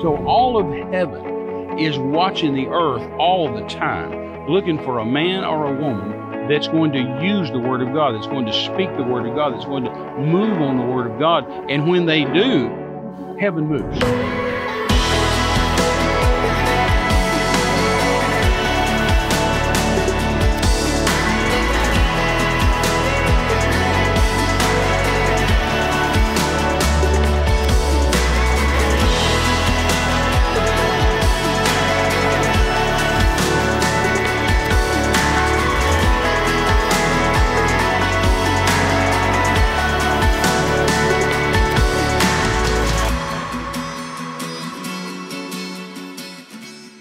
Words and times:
So 0.00 0.16
all 0.24 0.56
of 0.56 0.66
heaven 0.92 1.78
is 1.78 1.98
watching 1.98 2.54
the 2.54 2.68
earth 2.68 3.06
all 3.18 3.52
the 3.52 3.66
time, 3.66 4.48
looking 4.48 4.78
for 4.78 4.98
a 4.98 5.04
man 5.04 5.44
or 5.44 5.66
a 5.66 5.78
woman 5.78 6.48
that's 6.48 6.68
going 6.68 6.92
to 6.92 7.00
use 7.22 7.50
the 7.50 7.58
Word 7.58 7.82
of 7.82 7.92
God, 7.92 8.14
that's 8.14 8.26
going 8.26 8.46
to 8.46 8.52
speak 8.52 8.88
the 8.96 9.02
Word 9.02 9.26
of 9.26 9.34
God, 9.34 9.52
that's 9.52 9.66
going 9.66 9.84
to 9.84 9.90
move 10.18 10.60
on 10.62 10.78
the 10.78 10.84
Word 10.84 11.10
of 11.10 11.18
God. 11.18 11.44
And 11.70 11.86
when 11.86 12.06
they 12.06 12.24
do, 12.24 13.36
heaven 13.38 13.66
moves. 13.66 14.39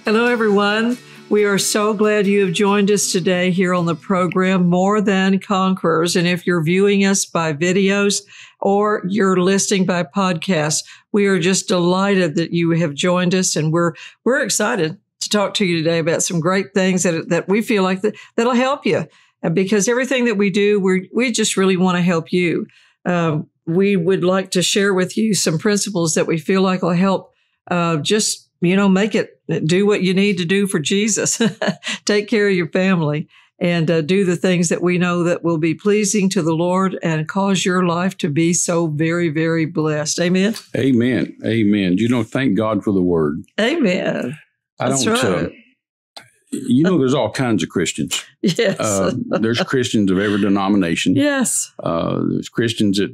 Hello, 0.05 0.25
everyone. 0.25 0.97
We 1.29 1.43
are 1.43 1.59
so 1.59 1.93
glad 1.93 2.25
you 2.25 2.45
have 2.45 2.53
joined 2.53 2.89
us 2.89 3.11
today 3.11 3.51
here 3.51 3.73
on 3.73 3.85
the 3.85 3.95
program 3.95 4.65
More 4.65 5.01
Than 5.01 5.39
Conquerors. 5.39 6.15
And 6.15 6.25
if 6.25 6.47
you're 6.47 6.63
viewing 6.63 7.05
us 7.05 7.25
by 7.25 7.53
videos 7.53 8.21
or 8.61 9.03
you're 9.07 9.37
listening 9.37 9.85
by 9.85 10.03
podcast, 10.03 10.85
we 11.11 11.27
are 11.27 11.37
just 11.37 11.67
delighted 11.67 12.35
that 12.35 12.53
you 12.53 12.71
have 12.71 12.95
joined 12.95 13.35
us 13.35 13.55
and 13.55 13.73
we're, 13.73 13.93
we're 14.23 14.41
excited 14.41 14.97
to 15.19 15.29
talk 15.29 15.53
to 15.55 15.65
you 15.65 15.77
today 15.77 15.99
about 15.99 16.23
some 16.23 16.39
great 16.39 16.73
things 16.73 17.03
that, 17.03 17.29
that 17.29 17.49
we 17.49 17.61
feel 17.61 17.83
like 17.83 18.01
that, 18.01 18.15
that'll 18.35 18.53
help 18.53 18.85
you 18.85 19.05
because 19.53 19.87
everything 19.87 20.25
that 20.25 20.37
we 20.37 20.49
do, 20.49 20.79
we 20.79 21.09
we 21.13 21.31
just 21.31 21.57
really 21.57 21.77
want 21.77 21.97
to 21.97 22.01
help 22.01 22.31
you. 22.31 22.65
Um, 23.05 23.49
we 23.65 23.95
would 23.95 24.23
like 24.23 24.51
to 24.51 24.61
share 24.61 24.93
with 24.93 25.17
you 25.17 25.35
some 25.35 25.59
principles 25.59 26.15
that 26.15 26.25
we 26.25 26.37
feel 26.37 26.61
like 26.61 26.81
will 26.81 26.91
help 26.91 27.33
uh, 27.69 27.97
just 27.97 28.49
you 28.61 28.75
know, 28.75 28.89
make 28.89 29.15
it 29.15 29.38
do 29.65 29.85
what 29.85 30.01
you 30.01 30.13
need 30.13 30.37
to 30.37 30.45
do 30.45 30.67
for 30.67 30.79
Jesus. 30.79 31.41
Take 32.05 32.27
care 32.27 32.47
of 32.47 32.55
your 32.55 32.69
family 32.69 33.27
and 33.59 33.91
uh, 33.91 34.01
do 34.01 34.23
the 34.23 34.35
things 34.35 34.69
that 34.69 34.81
we 34.81 34.97
know 34.97 35.23
that 35.23 35.43
will 35.43 35.57
be 35.57 35.73
pleasing 35.73 36.29
to 36.29 36.41
the 36.41 36.53
Lord 36.53 36.97
and 37.03 37.27
cause 37.27 37.65
your 37.65 37.85
life 37.85 38.17
to 38.19 38.29
be 38.29 38.53
so 38.53 38.87
very, 38.87 39.29
very 39.29 39.65
blessed. 39.65 40.19
Amen. 40.19 40.55
Amen. 40.77 41.37
Amen. 41.45 41.97
You 41.97 42.07
know, 42.07 42.23
thank 42.23 42.55
God 42.55 42.83
for 42.83 42.93
the 42.93 43.01
word. 43.01 43.43
Amen. 43.59 44.37
I 44.79 44.89
That's 44.89 45.03
don't. 45.03 45.23
right. 45.23 45.45
Uh, 45.45 46.21
you 46.51 46.83
know, 46.83 46.97
there's 46.97 47.13
all 47.13 47.31
kinds 47.31 47.63
of 47.63 47.69
Christians. 47.69 48.23
Yes. 48.41 48.79
Uh, 48.79 49.11
there's 49.41 49.61
Christians 49.63 50.09
of 50.09 50.17
every 50.17 50.39
denomination. 50.39 51.13
yes. 51.13 51.73
Uh, 51.83 52.21
there's 52.29 52.47
Christians 52.47 52.97
that 52.97 53.13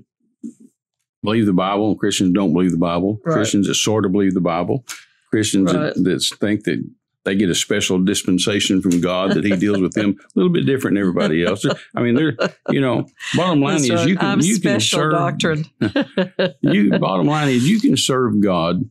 believe 1.23 1.47
the 1.47 1.51
Bible, 1.53 1.89
and 1.89 1.99
Christians 1.99 2.31
don't 2.31 2.53
believe 2.53 2.69
the 2.69 2.77
Bible. 2.77 3.19
Right. 3.25 3.33
Christians 3.33 3.67
that 3.67 3.73
sort 3.73 4.05
of 4.05 4.11
believe 4.11 4.35
the 4.35 4.39
Bible. 4.39 4.85
Christians 5.29 5.73
Right. 5.73 5.93
that, 5.93 6.03
that 6.03 6.37
think 6.39 6.63
that 6.65 6.83
they 7.23 7.35
get 7.35 7.49
a 7.49 7.55
special 7.55 7.99
dispensation 8.03 8.81
from 8.81 9.01
God 9.01 9.33
that 9.33 9.43
He 9.43 9.55
deals 9.55 9.81
with 9.81 9.93
them 9.93 10.15
a 10.19 10.29
little 10.35 10.51
bit 10.53 10.65
different 10.65 10.95
than 10.95 11.01
everybody 11.01 11.43
else. 11.43 11.65
I 11.95 12.01
mean, 12.01 12.15
they're 12.15 12.37
you 12.69 12.79
know, 12.79 13.07
bottom 13.35 13.61
line 13.61 13.77
That's 13.77 13.83
is 13.85 13.89
right. 13.91 14.07
you 14.07 14.15
can 14.15 14.25
I'm 14.27 14.41
you 14.41 14.59
can 14.59 14.79
serve 14.79 15.13
doctrine. 15.13 15.65
you 16.61 16.99
bottom 16.99 17.25
line 17.27 17.49
is 17.49 17.67
you 17.67 17.79
can 17.79 17.97
serve 17.97 18.39
God 18.41 18.87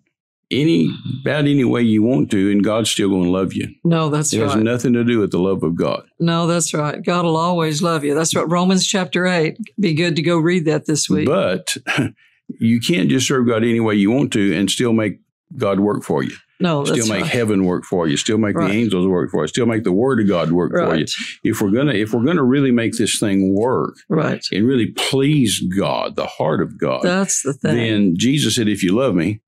any 0.50 0.90
about 1.22 1.40
any 1.46 1.64
way 1.64 1.82
you 1.82 2.02
want 2.02 2.30
to, 2.32 2.50
and 2.50 2.62
God's 2.62 2.90
still 2.90 3.08
going 3.08 3.24
to 3.24 3.30
love 3.30 3.54
you. 3.54 3.68
no, 3.84 4.08
that's 4.10 4.32
It 4.32 4.40
has 4.40 4.56
nothing 4.56 4.92
to 4.94 5.04
do 5.04 5.20
with 5.20 5.30
the 5.30 5.38
love 5.38 5.62
of 5.62 5.74
God. 5.76 6.04
No, 6.18 6.46
that's 6.46 6.74
right. 6.74 7.02
God 7.02 7.24
will 7.24 7.36
always 7.36 7.82
love 7.82 8.04
you. 8.04 8.14
That's 8.14 8.34
what 8.34 8.50
Romans 8.50 8.86
chapter 8.86 9.26
8. 9.26 9.56
Be 9.80 9.94
good 9.94 10.16
to 10.16 10.22
go 10.22 10.38
read 10.38 10.64
that 10.66 10.86
this 10.86 11.08
week. 11.08 11.26
But 11.26 11.76
you 12.60 12.80
can't 12.80 13.08
just 13.08 13.26
serve 13.26 13.46
God 13.46 13.62
any 13.64 13.80
way 13.80 13.94
you 13.94 14.10
want 14.10 14.32
to 14.34 14.54
and 14.54 14.70
still 14.70 14.92
make 14.92 15.20
God 15.56 15.80
work 15.80 16.02
for 16.02 16.22
you. 16.22 16.32
no, 16.60 16.84
still 16.84 17.06
make 17.08 17.22
right. 17.22 17.30
heaven 17.30 17.64
work 17.64 17.84
for 17.84 18.06
you. 18.08 18.16
Still 18.16 18.38
make 18.38 18.56
Right. 18.56 18.68
the 18.70 18.74
angels 18.76 19.06
work 19.06 19.30
for 19.30 19.42
you. 19.42 19.48
Still 19.48 19.66
make 19.66 19.84
the 19.84 19.92
Word 19.92 20.20
of 20.20 20.28
God 20.28 20.50
work 20.52 20.72
for 20.72 20.94
you. 20.96 21.04
If 21.42 21.60
we're 21.60 21.70
gonna 21.70 21.92
if 21.92 22.12
we're 22.14 22.24
gonna 22.24 22.44
really 22.44 22.70
make 22.70 22.92
this 22.96 23.18
thing 23.18 23.54
work 23.54 23.94
Right. 24.08 24.44
and 24.52 24.66
really 24.66 24.86
please 24.86 25.60
God, 25.60 26.16
the 26.16 26.26
heart 26.26 26.60
of 26.62 26.78
God, 26.78 27.02
That's 27.02 27.42
the 27.42 27.52
thing. 27.52 27.76
then 27.76 28.14
Jesus 28.16 28.54
said, 28.54 28.68
"If 28.68 28.82
you 28.82 28.92
love 28.92 29.14
me, 29.14 29.40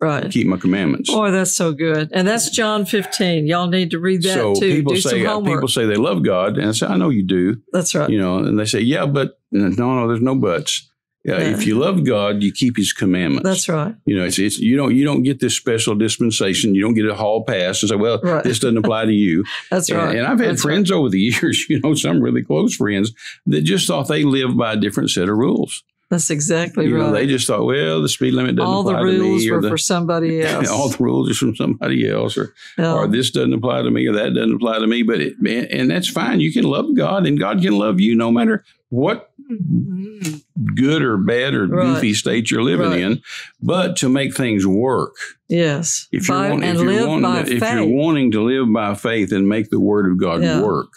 right. 0.00 0.30
keep 0.30 0.46
my 0.46 0.56
commandments." 0.56 1.10
Boy, 1.12 1.30
that's 1.30 1.52
so 1.54 1.72
good. 1.72 2.10
And 2.12 2.26
that's 2.26 2.50
John 2.50 2.84
15. 2.84 3.46
Y'all 3.46 3.68
need 3.68 3.90
to 3.90 3.98
read 3.98 4.22
that 4.22 4.34
so 4.34 4.54
too. 4.54 4.76
people 4.76 4.94
Do 4.94 5.00
say 5.00 5.10
some 5.22 5.26
uh, 5.26 5.30
homework. 5.34 5.54
people 5.56 5.68
say 5.68 5.86
they 5.86 5.96
love 5.96 6.22
God, 6.24 6.56
and 6.58 6.68
I 6.68 6.72
say 6.72 6.86
I 6.86 6.96
know 6.96 7.10
you 7.10 7.24
do, 7.24 7.56
that's 7.72 7.94
right. 7.94 8.08
you 8.10 8.18
know, 8.18 8.38
and 8.38 8.58
they 8.58 8.64
say 8.64 8.80
yeah, 8.80 9.06
but 9.06 9.38
no, 9.52 9.68
no, 9.68 10.08
there's 10.08 10.20
no 10.22 10.34
buts. 10.34 10.90
Yeah, 11.24 11.38
Yeah. 11.38 11.54
if 11.56 11.66
you 11.66 11.78
love 11.78 12.04
God, 12.04 12.42
you 12.42 12.52
keep 12.52 12.76
His 12.76 12.92
commandments. 12.92 13.44
That's 13.48 13.68
right. 13.68 13.94
You 14.04 14.16
know, 14.16 14.24
it's, 14.24 14.38
it's 14.38 14.58
you 14.58 14.76
don't 14.76 14.94
you 14.94 15.04
don't 15.04 15.22
get 15.22 15.40
this 15.40 15.54
special 15.56 15.94
dispensation. 15.94 16.74
You 16.74 16.82
don't 16.82 16.94
get 16.94 17.06
a 17.06 17.14
hall 17.14 17.44
pass 17.44 17.82
and 17.82 17.88
say, 17.88 17.96
well, 17.96 18.20
Right. 18.22 18.44
this 18.44 18.58
doesn't 18.58 18.76
apply 18.78 19.06
to 19.06 19.12
you. 19.12 19.44
That's 19.70 19.88
And- 19.88 19.98
right. 19.98 20.16
And, 20.16 20.26
I've 20.26 20.38
had 20.38 20.50
That's 20.50 20.62
friends 20.62 20.90
over 20.90 21.08
the 21.08 21.20
years, 21.40 21.64
you 21.70 21.80
know, 21.80 21.94
some 21.94 22.20
really 22.20 22.42
close 22.42 22.74
friends 22.76 23.12
that 23.46 23.62
just 23.62 23.86
thought 23.86 24.08
they 24.08 24.22
lived 24.24 24.56
by 24.58 24.74
a 24.74 24.76
different 24.76 25.10
set 25.10 25.28
of 25.30 25.36
rules. 25.36 25.82
That's 26.10 26.28
exactly 26.28 26.84
you 26.84 26.98
know, 26.98 27.04
right. 27.06 27.12
they 27.12 27.26
just 27.26 27.46
thought, 27.46 27.64
well, 27.64 28.02
the 28.02 28.10
speed 28.10 28.34
limit 28.34 28.56
doesn't 28.56 28.70
All 28.70 28.82
the 28.82 28.90
apply 28.90 29.00
to 29.10 29.18
rules 29.18 29.42
me, 29.44 29.50
or 29.50 29.54
were 29.56 29.62
the, 29.62 29.68
for 29.70 29.78
somebody 29.78 30.42
else. 30.42 30.68
all 30.68 30.90
the 30.90 31.02
rules 31.02 31.30
are 31.30 31.34
from 31.34 31.56
somebody 31.56 32.06
else, 32.08 32.36
or 32.36 32.54
No. 32.76 32.96
or 32.98 33.08
this 33.08 33.30
doesn't 33.30 33.54
apply 33.54 33.80
to 33.82 33.90
me, 33.90 34.06
or 34.06 34.12
that 34.12 34.34
doesn't 34.34 34.54
apply 34.56 34.78
to 34.80 34.86
me. 34.86 35.02
But 35.02 35.22
it, 35.22 35.38
and 35.38 35.48
and 35.72 35.90
that's 35.90 36.08
fine. 36.08 36.40
You 36.40 36.52
can 36.52 36.64
love 36.64 36.94
God, 36.94 37.26
and 37.26 37.38
God 37.38 37.62
can 37.62 37.72
love 37.78 37.98
you 38.00 38.14
no 38.14 38.30
matter 38.30 38.64
what 38.90 39.30
Mm-hmm. 39.50 40.74
good 40.74 41.02
or 41.02 41.16
bad 41.18 41.54
or 41.54 41.66
Right. 41.66 41.94
goofy 41.94 42.14
state 42.14 42.50
you're 42.50 42.62
living 42.62 42.90
Right. 42.90 43.00
in. 43.00 43.22
But 43.60 43.96
to 43.96 44.08
make 44.08 44.34
things 44.34 44.66
work, 44.66 45.14
yes. 45.48 46.08
if 46.12 46.28
you're, 46.28 46.36
want- 46.50 46.64
and 46.64 46.78
if, 46.78 46.82
you're 46.82 47.06
wanting 47.08 47.52
if 47.56 47.60
you're 47.62 47.86
wanting 47.86 48.30
to 48.32 48.42
live 48.42 48.72
by 48.72 48.94
faith 48.94 49.32
and 49.32 49.48
make 49.48 49.70
the 49.70 49.80
Word 49.80 50.10
of 50.10 50.18
God 50.18 50.42
Yeah. 50.42 50.62
work, 50.62 50.88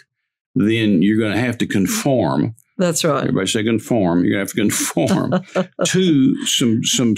then 0.56 1.02
you're 1.02 1.18
going 1.20 1.34
to 1.34 1.40
have 1.40 1.58
to 1.60 1.66
conform. 1.68 2.56
That's 2.80 3.04
right. 3.04 3.22
Everybody 3.22 3.48
say 3.48 3.64
conform. 3.64 4.24
You're 4.24 4.34
going 4.38 4.46
to 4.46 4.50
have 4.50 4.52
to 4.52 4.62
conform 4.62 5.34
to 5.88 6.46
some 6.46 6.84
some 6.84 7.16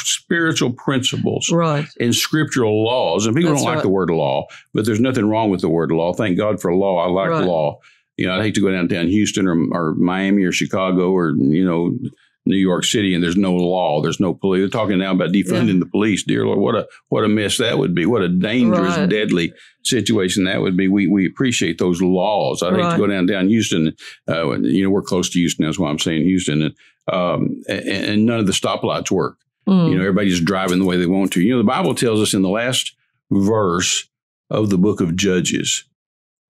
spiritual 0.00 0.72
principles 0.72 1.50
Right. 1.52 1.86
and 2.00 2.14
scriptural 2.14 2.82
laws. 2.84 3.26
And 3.26 3.36
people 3.36 3.52
That's 3.52 3.62
don't 3.64 3.74
like 3.74 3.82
the 3.82 3.88
word 3.90 4.10
law, 4.10 4.46
but 4.74 4.86
there's 4.86 5.00
nothing 5.00 5.26
wrong 5.28 5.50
with 5.50 5.60
the 5.60 5.68
word 5.68 5.90
law. 5.92 6.12
Thank 6.12 6.38
God 6.38 6.60
for 6.60 6.74
law. 6.74 7.04
I 7.06 7.10
like 7.10 7.28
Right. 7.30 7.44
law. 7.46 7.78
You 8.16 8.26
know, 8.26 8.34
I'd 8.36 8.42
hate 8.42 8.54
to 8.54 8.60
go 8.60 8.70
downtown 8.70 9.08
Houston 9.08 9.46
or, 9.46 9.56
or 9.72 9.94
Miami 9.94 10.44
or 10.44 10.52
Chicago 10.52 11.10
or, 11.12 11.34
you 11.36 11.64
know, 11.64 11.96
New 12.48 12.56
York 12.56 12.84
City 12.84 13.12
and 13.12 13.22
there's 13.22 13.36
no 13.36 13.54
law. 13.54 14.00
There's 14.00 14.20
no 14.20 14.32
police. 14.32 14.60
They're 14.60 14.68
talking 14.68 14.98
now 14.98 15.12
about 15.12 15.32
defunding 15.32 15.80
the 15.80 15.86
police. 15.86 16.22
Dear 16.22 16.46
Lord, 16.46 16.60
what 16.60 16.74
a 16.76 16.86
what 17.08 17.24
a 17.24 17.28
mess 17.28 17.58
that 17.58 17.76
would 17.78 17.92
be. 17.94 18.06
What 18.06 18.22
a 18.22 18.28
dangerous, 18.28 18.96
Right. 18.96 19.08
deadly 19.08 19.52
situation 19.82 20.44
that 20.44 20.60
would 20.60 20.76
be. 20.76 20.86
We 20.86 21.08
we 21.08 21.26
appreciate 21.26 21.78
those 21.78 22.00
laws. 22.00 22.62
I'd 22.62 22.74
hate 22.74 22.92
to 22.92 22.96
go 22.98 23.06
down 23.08 23.26
downtown 23.26 23.48
Houston. 23.48 23.96
Uh, 24.28 24.60
you 24.60 24.84
know, 24.84 24.90
we're 24.90 25.02
close 25.02 25.28
to 25.30 25.38
Houston. 25.40 25.64
That's 25.66 25.78
why 25.78 25.90
I'm 25.90 25.98
saying 25.98 26.22
Houston. 26.22 26.62
And, 26.62 26.74
um, 27.12 27.62
and, 27.68 27.80
and 27.88 28.26
none 28.26 28.38
of 28.38 28.46
the 28.46 28.52
stoplights 28.52 29.10
work. 29.10 29.38
Mm. 29.68 29.90
You 29.90 29.94
know, 29.96 30.02
everybody's 30.02 30.40
driving 30.40 30.78
the 30.78 30.84
way 30.84 30.96
they 30.96 31.06
want 31.06 31.32
to. 31.32 31.42
You 31.42 31.52
know, 31.52 31.58
the 31.58 31.64
Bible 31.64 31.96
tells 31.96 32.20
us 32.20 32.32
in 32.32 32.42
the 32.42 32.48
last 32.48 32.94
verse 33.32 34.08
of 34.50 34.70
the 34.70 34.78
book 34.78 35.00
of 35.00 35.16
Judges, 35.16 35.84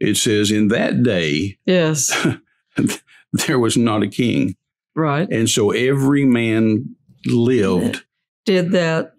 it 0.01 0.17
says, 0.17 0.51
In 0.51 0.69
that 0.69 1.03
day, 1.03 1.59
yes. 1.67 2.15
there 3.33 3.59
was 3.59 3.77
not 3.77 4.03
a 4.03 4.09
king. 4.09 4.57
Right. 4.95 5.29
And 5.31 5.49
so 5.49 5.71
every 5.71 6.25
man 6.25 6.97
lived 7.27 8.05
Did 8.45 8.73
that. 8.73 9.13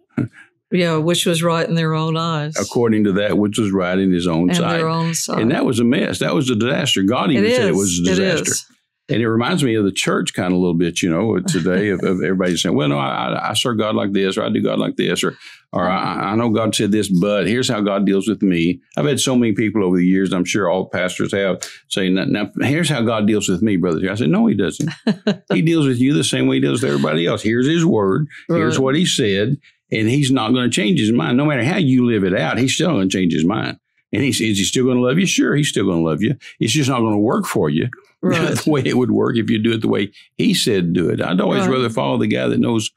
Yeah, 0.70 0.98
which 0.98 1.26
was 1.26 1.42
right 1.42 1.68
in 1.68 1.76
their 1.76 1.94
own 1.94 2.18
eyes. 2.18 2.58
according 2.60 3.06
to 3.06 3.14
that 3.14 3.38
which 3.38 3.58
was 3.58 3.72
right 3.72 3.98
in 3.98 4.12
his 4.12 4.28
own 4.28 4.50
and 4.50 4.58
sight. 4.58 4.78
their 4.78 4.90
own 4.90 5.14
side. 5.14 5.40
And 5.40 5.52
that 5.52 5.64
was 5.66 5.80
a 5.80 5.86
mess. 5.86 6.20
That 6.20 6.36
was 6.36 6.50
a 6.50 6.56
disaster. 6.56 7.04
God 7.04 7.32
even 7.32 7.46
it 7.46 7.56
said 7.56 7.62
is. 7.62 7.70
it 7.70 7.76
was 7.76 8.00
a 8.00 8.04
disaster. 8.04 8.74
Is. 9.10 9.14
And 9.16 9.22
it 9.24 9.30
reminds 9.30 9.64
me 9.64 9.76
of 9.76 9.86
the 9.86 9.92
church 9.92 10.34
kind 10.34 10.48
of 10.48 10.54
a 10.54 10.62
little 10.62 10.74
bit, 10.78 11.02
you 11.02 11.10
know, 11.10 11.40
today 11.40 11.90
of, 11.90 12.04
of 12.04 12.18
everybody 12.24 12.58
saying, 12.58 12.76
well, 12.76 12.90
no, 12.90 12.98
I, 12.98 13.08
I- 13.34 13.50
I 13.50 13.54
serve 13.54 13.78
God 13.78 13.96
like 13.96 14.14
this, 14.14 14.38
or 14.38 14.44
I 14.44 14.50
do 14.50 14.62
God 14.62 14.80
like 14.80 14.96
this, 14.98 15.24
or, 15.24 15.36
or 15.72 15.88
I, 15.88 16.32
I 16.32 16.36
know 16.36 16.50
God 16.50 16.76
said 16.76 16.92
this, 16.92 17.08
but 17.08 17.48
here's 17.48 17.70
how 17.70 17.82
God 17.82 18.06
deals 18.06 18.28
with 18.28 18.42
me. 18.42 18.82
I've 18.98 19.06
had 19.06 19.20
so 19.20 19.36
many 19.36 19.54
people 19.54 19.84
over 19.84 19.98
the 19.98 20.06
years, 20.06 20.34
I'm 20.34 20.44
sure 20.46 20.70
all 20.70 20.86
pastors 20.90 21.32
have, 21.34 21.62
saying, 21.88 22.16
now, 22.16 22.26
now 22.26 22.52
here's 22.68 22.90
how 22.90 23.02
God 23.02 23.28
deals 23.28 23.48
with 23.48 23.62
me, 23.62 23.78
brother. 23.78 24.10
I 24.12 24.16
said, 24.16 24.30
no, 24.30 24.48
he 24.48 24.56
doesn't. 24.56 24.90
he 25.54 25.62
deals 25.62 25.88
with 25.88 26.00
you 26.00 26.14
the 26.14 26.24
same 26.24 26.48
way 26.48 26.56
he 26.58 26.62
deals 26.62 26.82
with 26.82 26.92
everybody 26.92 27.26
else. 27.26 27.42
Here's 27.42 27.68
his 27.68 27.86
word. 27.86 28.28
Here's 28.58 28.80
what 28.80 28.96
he 28.96 29.06
said. 29.06 29.58
And 29.92 30.10
he's 30.10 30.32
not 30.32 30.52
going 30.52 30.70
to 30.70 30.76
change 30.76 31.00
his 31.00 31.14
mind. 31.14 31.38
No 31.38 31.46
matter 31.46 31.64
how 31.64 31.78
you 31.78 32.06
live 32.06 32.26
it 32.26 32.38
out, 32.38 32.58
he's 32.58 32.74
still 32.74 32.90
going 32.90 33.08
to 33.08 33.18
change 33.18 33.32
his 33.34 33.46
mind. 33.46 33.80
And 34.12 34.22
he 34.24 34.32
says, 34.34 34.58
he's 34.58 34.68
still 34.70 34.84
going 34.86 34.98
to 34.98 35.04
love 35.04 35.18
you? 35.20 35.26
Sure, 35.26 35.56
he's 35.56 35.70
still 35.70 35.86
going 35.86 36.00
to 36.00 36.06
love 36.10 36.22
you. 36.22 36.36
It's 36.60 36.74
just 36.74 36.90
not 36.90 37.00
going 37.00 37.14
to 37.14 37.18
work 37.20 37.46
for 37.46 37.70
you 37.70 37.88
Right. 38.22 38.58
the 38.58 38.70
way 38.70 38.82
it 38.84 38.98
would 38.98 39.12
work 39.12 39.38
if 39.38 39.50
you 39.50 39.60
do 39.60 39.74
it 39.74 39.82
the 39.82 39.88
way 39.88 40.12
he 40.38 40.54
said 40.54 40.94
do 40.94 41.10
it. 41.10 41.22
I'd 41.22 41.40
always 41.40 41.62
Right. 41.68 41.74
rather 41.74 41.90
follow 41.90 42.18
the 42.18 42.28
guy 42.28 42.48
that 42.48 42.60
knows 42.60 42.90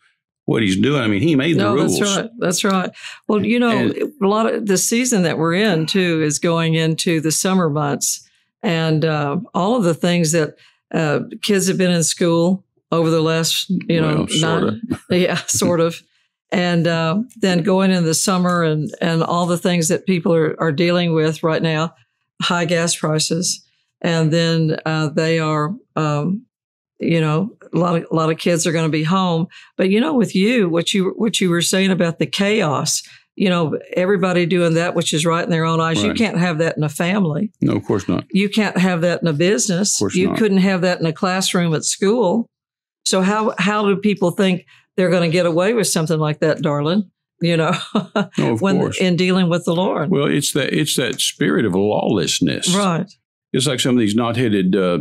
what 0.46 0.62
he's 0.62 0.76
doing. 0.78 1.00
I 1.02 1.06
mean, 1.08 1.20
he 1.20 1.36
made 1.36 1.54
the 1.56 1.64
no, 1.64 1.74
rules. 1.74 1.98
that's 1.98 2.16
right. 2.16 2.30
That's 2.38 2.64
right. 2.64 2.90
Well, 3.28 3.44
you 3.44 3.58
know, 3.60 3.70
And- 3.70 4.12
a 4.22 4.26
lot 4.26 4.52
of 4.52 4.66
the 4.66 4.78
season 4.78 5.22
that 5.22 5.38
we're 5.38 5.54
in 5.54 5.86
too 5.86 6.22
is 6.22 6.38
going 6.38 6.74
into 6.74 7.20
the 7.20 7.30
summer 7.30 7.68
months, 7.70 8.26
and 8.62 9.04
uh, 9.04 9.36
all 9.54 9.76
of 9.76 9.84
the 9.84 9.94
things 9.94 10.32
that 10.32 10.56
uh, 10.92 11.20
kids 11.42 11.68
have 11.68 11.78
been 11.78 11.92
in 11.92 12.02
school 12.02 12.64
over 12.90 13.10
the 13.10 13.20
last, 13.22 13.70
you 13.88 14.00
know, 14.00 14.26
Well, 14.26 14.28
sorta. 14.28 14.80
yeah, 15.10 15.36
sort 15.46 15.80
of. 15.80 16.02
And 16.50 16.88
uh, 16.88 17.22
then 17.36 17.62
going 17.62 17.92
into 17.92 18.02
the 18.02 18.14
summer 18.14 18.64
and, 18.64 18.90
and 19.00 19.22
all 19.22 19.46
the 19.46 19.58
things 19.58 19.86
that 19.88 20.04
people 20.06 20.34
are, 20.34 20.60
are 20.60 20.72
dealing 20.72 21.14
with 21.14 21.44
right 21.44 21.62
now, 21.62 21.94
high 22.42 22.64
gas 22.64 22.96
prices. 22.96 23.64
And 24.02 24.32
then 24.32 24.76
uh, 24.86 25.08
they 25.10 25.38
are, 25.38 25.74
um, 25.96 26.46
you 26.98 27.20
know, 27.20 27.56
a 27.72 27.78
lot 27.78 27.96
of 27.96 28.06
a 28.10 28.14
lot 28.14 28.30
of 28.30 28.38
kids 28.38 28.66
are 28.66 28.72
going 28.72 28.84
to 28.86 28.90
be 28.90 29.04
home. 29.04 29.46
But 29.76 29.90
you 29.90 30.00
know, 30.00 30.14
with 30.14 30.34
you, 30.34 30.68
what 30.68 30.92
you 30.94 31.14
what 31.16 31.40
you 31.40 31.50
were 31.50 31.62
saying 31.62 31.90
about 31.90 32.18
the 32.18 32.26
chaos, 32.26 33.02
you 33.36 33.48
know, 33.48 33.78
everybody 33.96 34.44
doing 34.46 34.74
that 34.74 34.94
which 34.94 35.12
is 35.14 35.24
right 35.24 35.44
in 35.44 35.50
their 35.50 35.64
own 35.64 35.80
eyes. 35.80 36.02
You 36.02 36.14
can't 36.14 36.38
have 36.38 36.58
that 36.58 36.76
in 36.76 36.82
a 36.82 36.88
family. 36.88 37.52
No, 37.60 37.74
of 37.76 37.84
course 37.84 38.08
not. 38.08 38.24
You 38.30 38.48
can't 38.48 38.76
have 38.76 39.00
that 39.02 39.22
in 39.22 39.28
a 39.28 39.32
business. 39.32 39.94
Of 39.96 39.98
course 40.00 40.14
you 40.14 40.28
not. 40.28 40.38
couldn't 40.38 40.58
have 40.58 40.80
that 40.82 41.00
in 41.00 41.06
a 41.06 41.12
classroom 41.12 41.74
at 41.74 41.84
school. 41.84 42.46
So 43.06 43.22
how 43.22 43.54
how 43.58 43.86
do 43.86 43.96
people 43.96 44.30
think 44.32 44.64
they're 44.96 45.10
going 45.10 45.30
to 45.30 45.32
get 45.32 45.46
away 45.46 45.72
with 45.74 45.86
something 45.88 46.18
like 46.18 46.40
that, 46.40 46.60
darling? 46.60 47.10
You 47.42 47.56
know, 47.56 47.72
No, 48.36 48.52
of 48.52 48.60
when 48.60 48.78
course. 48.78 49.00
in 49.00 49.16
dealing 49.16 49.48
with 49.48 49.64
the 49.64 49.74
Lord, 49.74 50.10
well, 50.10 50.26
it's 50.26 50.52
that 50.52 50.74
it's 50.74 50.96
that 50.96 51.20
spirit 51.22 51.64
of 51.64 51.74
lawlessness. 51.74 52.74
right? 52.74 53.10
It's 53.52 53.66
like 53.66 53.80
some 53.80 53.96
of 53.96 54.00
these 54.00 54.14
knot-headed 54.14 54.76
uh, 54.76 54.98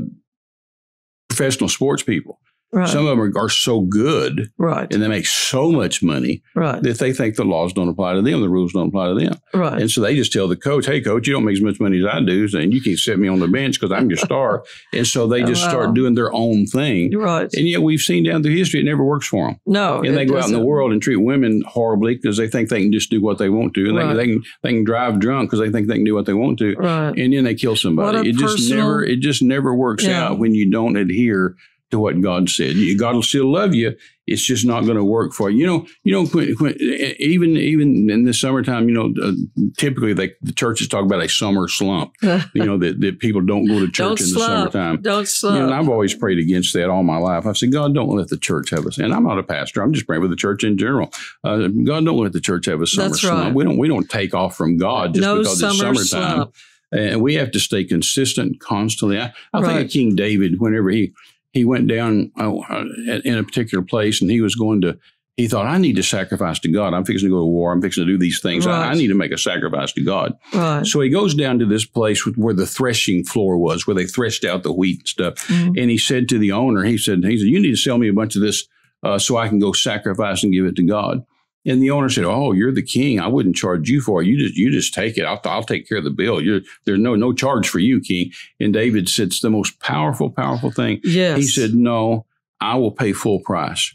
professional 1.30 1.69
sports 1.69 2.04
people. 2.04 2.40
Right. 2.71 2.88
Some 2.88 3.07
of 3.07 3.18
them 3.18 3.21
are, 3.21 3.45
are 3.45 3.50
so 3.50 3.81
good 3.81 4.51
right. 4.60 4.92
and 4.94 5.01
they 5.01 5.07
make 5.07 5.25
so 5.25 5.71
much 5.71 6.04
money 6.04 6.44
Right. 6.56 6.81
that 6.83 7.00
they 7.00 7.12
think 7.13 7.36
the 7.36 7.44
laws 7.44 7.74
don't 7.74 7.89
apply 7.89 8.13
to 8.13 8.21
them, 8.21 8.42
the 8.42 8.50
rules 8.50 8.74
don't 8.74 8.89
apply 8.89 9.07
to 9.10 9.16
them. 9.16 9.33
Right. 9.56 9.81
And 9.81 9.89
so 9.89 10.01
they 10.01 10.16
just 10.16 10.31
tell 10.31 10.48
the 10.48 10.56
coach, 10.56 10.86
"Hey, 10.86 11.01
coach, 11.01 11.25
you 11.27 11.33
don't 11.33 11.45
make 11.45 11.56
as 11.57 11.62
much 11.63 11.80
money 11.80 11.98
as 12.00 12.06
I 12.06 12.19
do, 12.21 12.48
and 12.54 12.71
you 12.71 12.80
can't 12.81 13.00
set 13.00 13.18
me 13.18 13.27
on 13.27 13.39
the 13.39 13.48
bench 13.48 13.80
because 13.80 13.92
I'm 13.92 14.07
your 14.10 14.18
star." 14.18 14.63
and 14.94 15.07
so 15.07 15.25
they 15.27 15.42
just 15.44 15.63
Wow. 15.63 15.69
start 15.69 15.94
doing 15.95 16.13
their 16.13 16.31
own 16.33 16.68
thing. 16.68 17.18
Right. 17.18 17.50
And 17.56 17.68
yet 17.68 17.81
we've 17.81 18.00
seen 18.00 18.24
down 18.24 18.44
through 18.44 18.56
history 18.56 18.81
it 18.81 18.86
never 18.86 19.04
works 19.04 19.27
for 19.27 19.48
them. 19.48 19.56
No. 19.66 20.01
and 20.04 20.16
they 20.16 20.25
go 20.25 20.38
out 20.38 20.45
in 20.45 20.54
the 20.54 20.60
world 20.60 20.92
and 20.92 21.01
treat 21.01 21.16
women 21.18 21.63
horribly 21.68 22.16
because 22.16 22.38
they 22.38 22.48
think 22.48 22.69
they 22.69 22.81
can 22.83 22.92
just 22.92 23.10
do 23.10 23.19
what 23.21 23.39
they 23.39 23.50
want 23.50 23.74
to, 23.74 23.88
and 23.88 23.98
Right. 23.98 24.13
they, 24.13 24.25
they 24.25 24.31
can 24.33 24.44
they 24.62 24.69
can 24.74 24.83
drive 24.83 25.19
drunk 25.19 25.50
because 25.50 25.60
they 25.66 25.71
think 25.71 25.88
they 25.88 25.95
can 25.95 26.04
do 26.04 26.13
what 26.13 26.27
they 26.27 26.33
want 26.33 26.60
to, 26.60 26.75
Right. 26.75 27.18
and 27.18 27.33
then 27.33 27.45
they 27.45 27.56
kill 27.56 27.75
somebody. 27.75 28.30
It 28.30 28.36
just 28.36 28.69
never 28.69 29.04
it 29.04 29.21
just 29.21 29.42
never 29.42 29.74
works 29.74 30.06
Yeah. 30.06 30.25
out 30.25 30.39
when 30.39 30.54
you 30.54 30.69
don't 30.69 30.95
adhere 30.98 31.56
to 31.92 32.00
what 32.00 32.20
God 32.22 32.50
said. 32.50 32.76
God 32.98 33.16
will 33.16 33.24
still 33.24 33.52
love 33.52 33.74
you. 33.74 33.96
It's 34.28 34.44
just 34.44 34.64
not 34.64 34.82
going 34.86 34.96
to 34.98 35.04
work 35.04 35.34
for 35.34 35.50
you. 35.50 35.58
You 35.58 35.66
know. 35.66 35.88
You 36.04 36.12
know. 36.14 36.26
When, 36.28 36.50
when, 36.60 36.76
even 37.20 37.58
even 37.58 38.10
in 38.12 38.26
the 38.26 38.34
summertime, 38.34 38.88
you 38.88 38.94
know, 38.94 39.12
uh, 39.28 39.32
typically 39.78 40.14
they, 40.14 40.34
the 40.44 40.54
churches 40.54 40.88
talk 40.88 41.04
about 41.04 41.24
a 41.24 41.28
summer 41.30 41.68
slump. 41.68 42.14
You 42.54 42.66
know 42.66 42.78
that, 42.78 43.00
that 43.02 43.20
people 43.20 43.42
don't 43.42 43.66
go 43.66 43.80
to 43.80 43.86
church 43.88 44.20
Don't 44.20 44.22
in 44.22 44.34
the 44.34 44.40
summertime. 44.40 45.02
Don't 45.02 45.20
You 45.22 45.26
slump. 45.26 45.58
know, 45.58 45.66
and 45.66 45.74
I've 45.74 45.90
always 45.90 46.14
prayed 46.14 46.38
against 46.38 46.74
that 46.74 46.90
all 46.90 47.04
my 47.04 47.18
life. 47.18 47.46
I've 47.46 47.58
said, 47.58 47.72
God, 47.72 47.94
don't 47.96 48.10
let 48.16 48.28
the 48.28 48.38
church 48.38 48.70
have 48.70 48.86
us. 48.86 48.98
And 48.98 49.14
I'm 49.14 49.24
not 49.24 49.40
a 49.40 49.44
pastor. 49.44 49.82
I'm 49.82 49.94
just 49.94 50.06
praying 50.06 50.22
for 50.22 50.28
the 50.28 50.36
church 50.36 50.64
in 50.64 50.78
general. 50.78 51.12
Uh, 51.44 51.68
God, 51.68 52.06
don't 52.06 52.18
let 52.18 52.34
the 52.34 52.42
church 52.42 52.66
have 52.68 52.82
a 52.82 52.88
summer 52.88 53.10
That's 53.10 53.22
slump. 53.22 53.46
right. 53.46 53.54
We 53.54 53.64
don't. 53.64 53.78
We 53.78 53.88
don't 53.88 54.10
take 54.10 54.34
off 54.36 54.56
from 54.56 54.78
God 54.78 55.16
just 55.16 55.26
no 55.26 55.38
because 55.40 55.62
it's 55.64 55.78
summertime. 55.80 56.06
slump. 56.06 56.56
And 56.92 57.22
we 57.22 57.36
have 57.36 57.52
to 57.52 57.60
stay 57.60 57.84
consistent 57.84 58.60
constantly. 58.60 59.20
I, 59.20 59.32
I 59.54 59.62
think 59.62 59.86
of 59.86 59.92
King 59.92 60.16
David 60.16 60.60
whenever 60.60 60.90
he 60.90 61.14
he 61.54 61.66
went 61.66 61.88
down 61.88 62.31
uh, 62.40 62.56
uh, 62.57 62.84
in 63.25 63.38
a 63.38 63.44
particular 63.44 63.84
place 63.84 64.22
and 64.22 64.30
he 64.30 64.42
was 64.42 64.56
going 64.56 64.81
to. 64.81 64.98
He 65.38 65.48
thought, 65.48 65.68
I 65.68 65.78
need 65.78 65.96
to 65.96 66.04
sacrifice 66.04 66.60
to 66.60 66.68
God. 66.69 66.94
I'm 66.94 67.06
fixing 67.06 67.30
to 67.30 67.34
go 67.34 67.40
to 67.40 67.46
war. 67.46 67.72
I'm 67.72 67.81
fixing 67.81 68.06
to 68.06 68.12
do 68.12 68.18
these 68.18 68.42
things. 68.42 68.68
I, 68.68 68.90
I 68.90 68.94
need 68.96 69.07
to 69.07 69.13
make 69.16 69.31
a 69.31 69.38
sacrifice 69.38 69.94
to 69.94 70.01
God. 70.01 70.34
Right. 70.54 70.86
So 70.86 71.00
he 71.00 71.10
goes 71.10 71.34
down 71.34 71.60
to 71.60 71.66
this 71.66 71.86
place 71.86 72.25
where 72.36 72.54
the 72.54 72.66
threshing 72.66 73.24
floor 73.24 73.57
was, 73.57 73.88
where 73.88 73.96
they 73.96 74.06
threshed 74.06 74.44
out 74.44 74.63
the 74.63 74.74
wheat 74.74 75.00
and 75.00 75.07
stuff. 75.07 75.36
Mhm. 75.48 75.80
And 75.81 75.90
he 75.90 75.98
said 75.98 76.28
to 76.28 76.40
the 76.40 76.51
owner, 76.51 76.84
he 76.84 76.98
said, 76.98 77.24
he 77.24 77.38
said, 77.38 77.48
you 77.48 77.57
need 77.62 77.72
to 77.72 77.78
sell 77.78 77.98
me 77.98 78.10
a 78.10 78.13
bunch 78.13 78.36
of 78.36 78.42
this 78.42 78.68
uh, 79.02 79.18
so 79.18 79.38
I 79.38 79.48
can 79.48 79.60
go 79.60 79.72
sacrifice 79.72 80.44
and 80.44 80.52
give 80.52 80.66
it 80.66 80.75
to 80.75 80.84
God. 80.84 81.24
And 81.66 81.82
the 81.84 81.92
owner 81.92 82.10
said, 82.10 82.24
"Oh, 82.24 82.54
you're 82.54 82.72
the 82.74 82.82
king. 82.82 83.20
I 83.20 83.28
wouldn't 83.28 83.56
charge 83.56 83.90
you 83.90 84.00
for 84.02 84.22
it. 84.22 84.28
You 84.28 84.38
just 84.40 84.56
you 84.56 84.72
just 84.72 84.94
take 84.94 85.18
it. 85.18 85.24
I'll, 85.26 85.42
I'll 85.44 85.64
take 85.64 85.88
care 85.88 85.98
of 85.98 86.04
the 86.06 86.10
bill. 86.10 86.42
You're, 86.42 86.62
there's 86.86 87.00
no 87.00 87.16
no 87.16 87.34
charge 87.34 87.68
for 87.68 87.80
you, 87.80 88.00
king." 88.00 88.32
And 88.60 88.74
David 88.74 89.10
said, 89.10 89.28
"It's 89.28 89.42
the 89.42 89.50
most 89.50 89.80
powerful, 89.82 90.30
powerful 90.30 90.72
thing." 90.72 91.02
Yes. 91.04 91.38
He 91.38 91.44
said, 91.44 91.74
"No, 91.74 92.26
I 92.62 92.76
will 92.78 92.92
pay 92.92 93.12
full 93.14 93.40
price." 93.42 93.94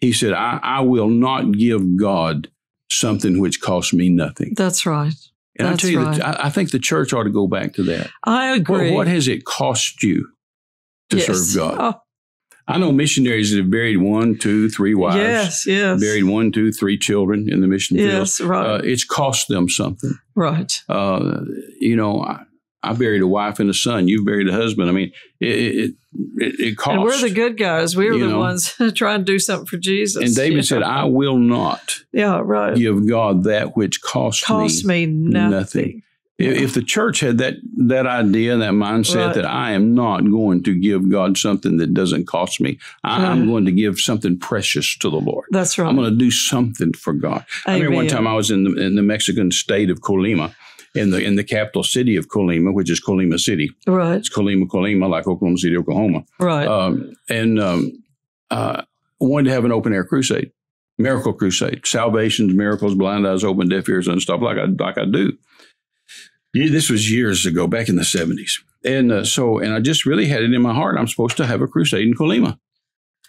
He 0.00 0.12
said, 0.12 0.32
"I, 0.32 0.60
I 0.62 0.80
will 0.80 1.08
not 1.08 1.52
give 1.52 1.96
God 1.96 2.48
something 2.90 3.40
which 3.40 3.60
costs 3.60 3.92
me 3.92 4.08
nothing." 4.08 4.54
That's 4.56 4.86
right. 4.86 5.12
And 5.58 5.66
I 5.66 5.72
That's 5.72 5.82
tell 5.82 5.90
you, 5.90 6.00
right. 6.02 6.22
I, 6.22 6.44
I 6.44 6.50
think 6.50 6.70
the 6.70 6.78
church 6.78 7.12
ought 7.12 7.24
to 7.24 7.30
go 7.30 7.46
back 7.48 7.74
to 7.74 7.82
that. 7.82 8.08
I 8.24 8.54
agree. 8.54 8.92
what 8.92 9.08
has 9.08 9.26
it 9.28 9.44
cost 9.44 10.02
you 10.02 10.28
to 11.10 11.16
Yes. 11.18 11.26
serve 11.26 11.76
God? 11.76 11.94
Oh, 11.96 12.00
I 12.70 12.78
know 12.78 12.92
missionaries 12.92 13.50
that 13.50 13.58
have 13.58 13.70
buried 13.70 13.96
one, 13.98 14.38
two, 14.38 14.68
three 14.70 14.94
wives, 14.94 15.16
yes. 15.16 15.66
Yes. 15.66 16.00
buried 16.00 16.24
one, 16.24 16.52
two, 16.52 16.72
three 16.72 16.98
children 16.98 17.48
in 17.50 17.60
the 17.60 17.66
mission 17.66 17.96
field. 17.96 18.10
Yes. 18.10 18.40
Right. 18.40 18.66
Uh, 18.66 18.80
it's 18.82 19.04
cost 19.04 19.48
them 19.48 19.68
something. 19.68 20.14
right. 20.34 20.82
Uh, 20.88 21.42
you 21.80 21.96
know, 21.96 22.22
I, 22.22 22.44
I 22.82 22.94
buried 22.94 23.20
a 23.20 23.26
wife 23.26 23.60
and 23.60 23.68
a 23.68 23.74
son. 23.74 24.08
You've 24.08 24.24
buried 24.24 24.48
a 24.48 24.52
husband. 24.52 24.88
I 24.88 24.92
mean, 24.92 25.12
it 25.38 25.46
it, 25.48 25.94
it, 26.38 26.60
it 26.60 26.76
costs. 26.78 26.94
And 26.94 27.02
we're 27.04 27.28
the 27.28 27.34
good 27.34 27.58
guys. 27.58 27.94
We're 27.96 28.16
the 28.18 28.28
know. 28.28 28.38
ones 28.38 28.74
trying 28.94 29.18
to 29.20 29.24
do 29.24 29.38
something 29.38 29.66
for 29.66 29.76
Jesus. 29.76 30.22
and 30.24 30.34
David 30.34 30.56
Yeah. 30.56 30.62
said, 30.62 30.82
"I 30.82 31.04
will 31.04 31.36
not 31.36 31.96
"Yeah, 32.12 32.40
right. 32.42 32.74
give 32.74 33.06
God 33.06 33.44
that 33.44 33.76
which 33.76 34.00
costs 34.00 34.44
Cost 34.44 34.84
me." 34.86 35.04
me 35.06 35.12
nothing." 35.12 35.50
nothing. 35.50 36.02
If- 36.46 36.74
the 36.74 36.82
church 36.82 37.20
had 37.20 37.38
that 37.38 37.54
that 37.86 38.06
idea, 38.06 38.56
that 38.56 38.72
mindset 38.72 39.26
Right. 39.26 39.34
that 39.34 39.46
I 39.46 39.72
am 39.72 39.94
not 39.94 40.20
going 40.30 40.62
to 40.64 40.74
give 40.74 41.08
God 41.10 41.36
something 41.38 41.76
that 41.78 41.94
doesn't 41.94 42.26
cost 42.26 42.60
me, 42.60 42.78
I, 43.04 43.24
I'm 43.26 43.40
Right. 43.40 43.46
going 43.48 43.64
to 43.66 43.72
give 43.72 43.98
something 43.98 44.38
precious 44.38 44.96
to 44.98 45.10
the 45.10 45.20
Lord. 45.20 45.46
That's 45.50 45.78
right. 45.78 45.88
I'm 45.88 45.96
going 45.96 46.10
to 46.10 46.16
do 46.16 46.30
something 46.30 46.92
for 46.92 47.12
God. 47.12 47.44
I 47.66 47.74
remember 47.74 47.96
one 47.96 48.06
time 48.08 48.26
I 48.26 48.34
was 48.34 48.50
in 48.50 48.64
the, 48.64 48.72
in 48.74 48.94
the 48.96 49.02
Mexican 49.02 49.50
state 49.50 49.90
of 49.90 50.00
Colima, 50.00 50.54
in 50.94 51.10
the 51.10 51.22
in 51.22 51.36
the 51.36 51.44
capital 51.44 51.82
city 51.84 52.16
of 52.16 52.28
Colima, 52.28 52.72
which 52.74 52.90
is 52.90 53.00
Colima 53.00 53.38
City. 53.38 53.70
Right. 53.86 54.16
It's 54.16 54.28
Colima, 54.28 54.66
Colima, 54.66 55.08
like 55.08 55.26
Oklahoma 55.28 55.58
City, 55.58 55.76
Oklahoma. 55.76 56.24
Right. 56.40 56.66
Um, 56.66 57.12
and 57.28 57.60
um, 57.60 57.92
uh, 58.50 58.82
wanted 59.20 59.48
to 59.48 59.54
have 59.54 59.64
an 59.64 59.72
open 59.72 59.92
air 59.92 60.02
crusade, 60.04 60.50
miracle 60.98 61.32
crusade, 61.32 61.86
salvations, 61.86 62.52
miracles, 62.54 62.94
blind 62.94 63.26
eyes 63.26 63.44
open, 63.44 63.68
deaf 63.68 63.88
ears 63.88 64.08
unstopped, 64.08 64.42
like 64.42 64.58
I 64.58 64.64
like 64.64 64.98
I 64.98 65.04
do. 65.04 65.32
This 66.52 66.90
was 66.90 67.10
years 67.10 67.46
ago, 67.46 67.66
back 67.66 67.88
in 67.88 67.96
the 67.96 68.04
seventies, 68.04 68.62
and 68.84 69.12
uh, 69.12 69.24
so 69.24 69.58
and 69.58 69.72
I 69.72 69.80
just 69.80 70.04
really 70.06 70.26
had 70.26 70.42
it 70.42 70.52
in 70.52 70.62
my 70.62 70.74
heart. 70.74 70.98
I'm 70.98 71.08
supposed 71.08 71.36
to 71.36 71.46
have 71.46 71.60
a 71.60 71.68
crusade 71.68 72.06
in 72.06 72.14
Colima, 72.14 72.58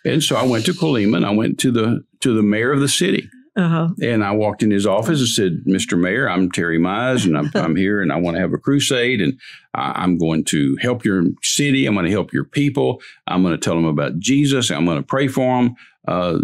and 0.06 0.24
so 0.24 0.36
I 0.36 0.44
went 0.44 0.66
to 0.66 0.74
Colima 0.74 1.18
and 1.18 1.25
I 1.25 1.32
went 1.32 1.60
to 1.60 1.72
the 1.72 2.04
to 2.22 2.34
the 2.34 2.42
mayor 2.44 2.72
of 2.72 2.80
the 2.80 2.88
city. 2.90 3.30
uh 3.56 3.68
huh. 3.68 3.90
And 4.01 4.24
I 4.24 4.32
walked 4.32 4.63
in 4.63 4.72
his 4.72 4.88
office 4.88 5.20
and 5.20 5.28
said, 5.28 5.63
Mr. 5.68 6.00
Mayor, 6.00 6.30
I'm 6.30 6.50
Terry 6.51 6.80
Mize 6.80 7.25
and 7.25 7.38
I'm, 7.38 7.51
I'm 7.56 7.75
here 7.75 8.01
and 8.01 8.12
I 8.12 8.16
want 8.16 8.36
to 8.38 8.42
have 8.42 8.54
a 8.54 8.58
crusade 8.58 9.22
and 9.22 9.40
I, 9.74 9.92
I'm 10.04 10.18
going 10.18 10.46
to 10.46 10.78
help 10.82 11.04
your 11.04 11.24
city. 11.44 11.86
I'm 11.86 11.94
going 11.94 12.06
to 12.06 12.12
help 12.12 12.32
your 12.32 12.46
people. 12.46 13.01
I'm 13.28 13.44
going 13.44 13.54
to 13.54 13.58
tell 13.60 13.75
them 13.75 13.86
about 13.86 14.20
Jesus. 14.20 14.72
I'm 14.72 14.86
going 14.86 14.98
to 14.98 15.04
pray 15.04 15.28
for 15.28 15.62
them. 15.62 15.75
Uh, 16.08 16.39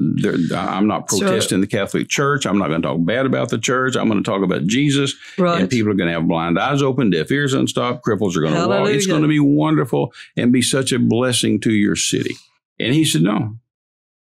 I'm 0.55 0.87
not 0.87 1.09
So- 1.09 1.19
protesting 1.19 1.61
the 1.61 1.67
Catholic 1.67 2.07
Church. 2.09 2.45
I'm 2.45 2.59
not 2.59 2.67
going 2.67 2.81
to 2.81 2.87
talk 2.87 3.03
bad 3.03 3.25
about 3.25 3.49
the 3.49 3.57
church. 3.57 3.95
I'm 3.95 4.07
going 4.07 4.23
to 4.23 4.29
talk 4.29 4.43
about 4.43 4.67
Jesus. 4.67 5.15
Right. 5.37 5.61
And 5.61 5.69
people 5.69 5.91
are 5.91 5.95
going 5.95 6.09
to 6.09 6.13
have 6.13 6.27
blind 6.27 6.59
eyes 6.59 6.81
open, 6.83 7.09
deaf 7.09 7.31
ears 7.31 7.53
unstopped, 7.53 8.05
cripples 8.05 8.35
are 8.35 8.41
going 8.41 8.53
to 8.53 8.67
walk. 8.67 8.89
It's 8.89 9.07
going 9.07 9.23
to 9.23 9.27
be 9.27 9.39
wonderful 9.39 10.13
and 10.35 10.53
be 10.53 10.61
such 10.61 10.91
a 10.91 10.99
blessing 10.99 11.59
to 11.61 11.71
your 11.71 11.95
city. 11.95 12.35
And 12.79 12.93
he 12.93 13.03
said, 13.03 13.23
No, 13.23 13.57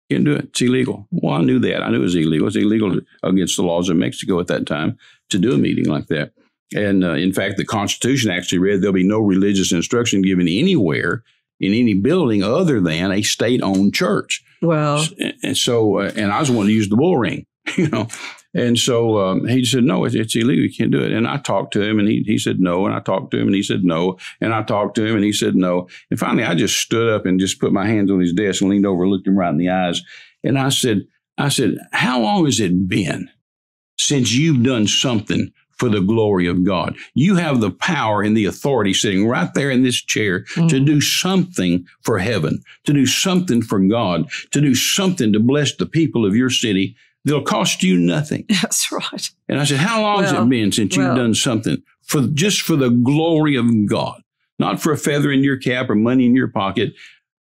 can't 0.10 0.26
do 0.26 0.34
it. 0.34 0.46
It's 0.46 0.62
illegal. 0.62 1.08
Well, 1.12 1.36
I 1.36 1.42
knew 1.42 1.60
that. 1.60 1.84
I 1.84 1.90
knew 1.90 1.98
it 2.00 2.04
was 2.04 2.16
illegal. 2.16 2.48
It's 2.48 2.56
illegal 2.56 3.00
against 3.22 3.56
the 3.56 3.64
laws 3.64 3.90
of 3.90 3.98
Mexico 3.98 4.40
at 4.40 4.48
that 4.48 4.66
time 4.66 4.98
to 5.30 5.38
do 5.38 5.54
a 5.54 5.58
meeting 5.58 5.86
like 5.86 6.08
that. 6.08 6.32
And 6.76 7.04
uh, 7.04 7.14
in 7.14 7.34
fact, 7.34 7.58
the 7.58 7.66
Constitution 7.66 8.32
actually 8.32 8.60
read 8.60 8.82
there'll 8.82 8.94
be 8.94 9.04
no 9.04 9.20
religious 9.20 9.72
instruction 9.72 10.22
given 10.24 10.48
anywhere 10.48 11.24
in 11.60 11.74
any 11.74 11.94
building 11.94 12.42
other 12.44 12.80
than 12.80 13.12
a 13.12 13.22
state 13.22 13.62
owned 13.62 13.94
church. 13.94 14.44
Well, 14.62 15.06
And, 15.44 15.58
so, 15.58 16.00
uh, 16.00 16.12
and 16.16 16.32
I 16.32 16.40
was 16.40 16.52
one 16.52 16.68
to 16.68 16.72
use 16.72 16.90
the 16.90 16.98
bull 16.98 17.18
ring, 17.18 17.46
you 17.78 17.88
know. 17.90 18.08
And 18.54 18.80
so 18.80 19.20
um, 19.20 19.48
he 19.48 19.64
said, 19.64 19.84
no, 19.84 20.06
it's, 20.06 20.16
it's 20.16 20.36
illegal. 20.36 20.64
You 20.64 20.74
can't 20.74 20.92
do 20.92 21.04
it. 21.04 21.12
And 21.12 21.28
I 21.28 21.38
talked 21.38 21.72
to 21.74 21.84
him 21.84 22.00
and 22.00 22.08
he, 22.08 22.24
he 22.26 22.40
said 22.40 22.60
no. 22.60 22.86
And 22.86 22.96
I 22.96 23.00
talked 23.00 23.32
to 23.32 23.38
him 23.38 23.46
and 23.48 23.56
he 23.56 23.62
said 23.62 23.84
no. 23.84 24.18
And 24.42 24.54
I 24.54 24.64
talked 24.64 24.96
to 24.96 25.06
him 25.06 25.16
and 25.16 25.24
he 25.24 25.32
said 25.32 25.56
no. 25.56 25.88
And 26.10 26.20
finally, 26.20 26.44
I 26.44 26.56
just 26.56 26.80
stood 26.80 27.14
up 27.14 27.28
and 27.28 27.40
just 27.40 27.60
put 27.60 27.72
my 27.72 27.86
hands 27.86 28.10
on 28.10 28.20
his 28.20 28.34
desk 28.34 28.62
and 28.62 28.72
leaned 28.72 28.88
over 28.88 29.08
looked 29.08 29.28
him 29.28 29.38
right 29.38 29.50
in 29.50 29.58
the 29.58 29.70
eyes. 29.70 30.02
And 30.44 30.58
I 30.58 30.70
said, 30.70 31.02
I 31.38 31.50
said, 31.50 31.78
how 31.92 32.22
long 32.22 32.46
has 32.46 32.60
it 32.60 32.88
been 32.88 33.30
since 34.00 34.34
you've 34.34 34.64
done 34.64 34.88
something 34.88 35.54
for 35.80 35.90
the 35.90 36.02
glory 36.02 36.46
of 36.46 36.64
God. 36.64 36.96
You 37.16 37.36
have 37.38 37.62
the 37.62 37.72
power 37.72 38.22
and 38.22 38.36
the 38.36 38.46
authority 38.46 38.94
sitting 38.94 39.28
right 39.28 39.52
there 39.54 39.72
in 39.72 39.82
this 39.82 39.96
chair 39.96 40.42
mm. 40.56 40.70
to 40.70 40.80
do 40.80 41.00
something 41.00 41.88
for 42.02 42.20
heaven, 42.20 42.62
to 42.84 42.94
do 42.94 43.06
something 43.06 43.62
for 43.62 43.80
God, 43.80 44.30
to 44.52 44.62
do 44.62 44.76
something 44.76 45.32
to 45.34 45.40
bless 45.40 45.76
the 45.76 45.86
people 45.86 46.26
of 46.26 46.36
your 46.36 46.50
city. 46.50 46.96
That'll 47.26 47.42
cost 47.42 47.82
you 47.82 47.98
nothing. 47.98 48.46
That's 48.62 48.92
right. 48.92 49.30
And 49.48 49.60
I 49.60 49.64
said, 49.64 49.78
How 49.78 50.02
long 50.02 50.18
well, 50.18 50.34
has 50.34 50.44
it 50.44 50.50
been 50.50 50.72
since 50.72 50.98
well, 50.98 51.08
you've 51.08 51.18
done 51.18 51.34
something 51.34 51.82
for 52.04 52.22
just 52.28 52.62
for 52.62 52.76
the 52.76 52.90
glory 52.90 53.56
of 53.56 53.88
God? 53.88 54.22
Not 54.58 54.82
for 54.82 54.92
a 54.92 54.98
feather 54.98 55.32
in 55.32 55.44
your 55.44 55.58
cap 55.58 55.90
or 55.90 55.96
money 55.96 56.26
in 56.26 56.36
your 56.36 56.50
pocket, 56.50 56.94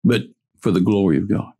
but 0.04 0.24
for 0.60 0.72
the 0.72 0.80
glory 0.80 1.18
of 1.18 1.28
God. 1.28 1.52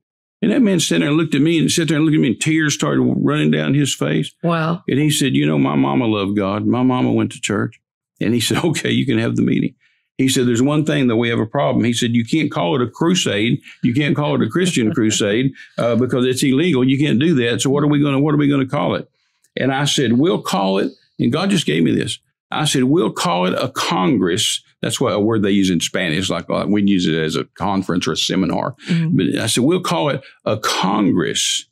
And 0.42 0.52
that 0.52 0.62
man 0.62 0.80
sat 0.80 1.00
there 1.00 1.08
and 1.08 1.18
looked 1.18 1.34
at 1.34 1.42
me 1.42 1.58
and 1.58 1.72
sat 1.72 1.88
there 1.88 1.98
and 1.98 2.06
looked 2.06 2.16
at 2.16 2.22
me 2.22 2.28
and 2.28 2.40
tears 2.42 2.76
started 2.76 3.02
running 3.02 3.50
down 3.50 3.74
his 3.74 3.94
face. 3.94 4.34
Wow. 4.44 4.84
And 4.88 5.00
he 5.00 5.10
said, 5.10 5.36
You 5.36 5.48
know, 5.48 5.58
my 5.58 5.76
mama 5.76 6.06
loved 6.06 6.36
God. 6.36 6.66
My 6.66 6.84
mama 6.84 7.12
went 7.12 7.32
to 7.32 7.42
church. 7.42 7.80
And 8.22 8.34
he 8.34 8.40
said, 8.42 8.64
Okay, 8.64 8.92
you 8.92 9.06
can 9.06 9.18
have 9.18 9.36
the 9.36 9.42
meeting. 9.42 9.76
He 10.18 10.30
said, 10.30 10.48
There's 10.48 10.62
one 10.62 10.86
thing 10.86 11.08
that 11.08 11.16
we 11.16 11.30
have 11.30 11.40
a 11.40 11.46
problem. 11.46 11.86
He 11.86 11.94
said, 11.94 12.12
You 12.12 12.24
can't 12.24 12.52
call 12.52 12.76
it 12.76 12.88
a 12.88 12.90
crusade. 12.90 13.62
You 13.82 13.94
can't 13.94 14.16
call 14.16 14.36
it 14.36 14.46
a 14.46 14.50
Christian 14.50 14.94
crusade 14.94 15.54
uh, 15.78 15.96
because 15.96 16.26
it's 16.26 16.44
illegal. 16.44 16.88
You 16.88 17.00
can't 17.00 17.20
do 17.20 17.34
that. 17.36 17.62
So 17.62 17.70
what 17.70 17.84
are 17.84 17.88
we 17.88 18.00
going 18.00 18.14
to 18.14 18.20
what 18.20 18.34
are 18.34 18.38
we 18.38 18.48
going 18.48 18.66
to 18.66 18.72
call 18.72 18.96
it? 18.96 19.10
And 19.56 19.74
I 19.74 19.86
said, 19.86 20.14
We'll 20.14 20.42
call 20.42 20.78
it. 20.78 20.92
And 21.20 21.32
God 21.32 21.50
just 21.50 21.66
gave 21.66 21.84
me 21.84 21.96
this. 21.96 22.20
I 22.52 22.66
said, 22.66 22.84
We'll 22.84 23.12
call 23.12 23.48
it 23.48 23.54
a 23.54 23.70
Congress 23.70 24.64
that's 24.82 25.02
what 25.02 25.14
a 25.14 25.20
word 25.20 25.44
they 25.44 25.52
use 25.52 25.70
in 25.70 25.80
Spanish, 25.80 26.30
like 26.30 26.50
uh, 26.50 26.66
we 26.68 26.84
use 26.84 27.08
it 27.08 27.16
as 27.16 27.36
a 27.36 27.46
conference 27.56 28.08
or 28.08 28.12
a 28.12 28.18
seminar. 28.18 28.76
Mm-hmm. 28.88 29.18
But 29.18 29.42
I 29.42 29.48
said, 29.48 29.64
we'll 29.64 29.82
call 29.82 30.10
it 30.10 30.22
a 30.46 30.58
Congress 30.58 31.66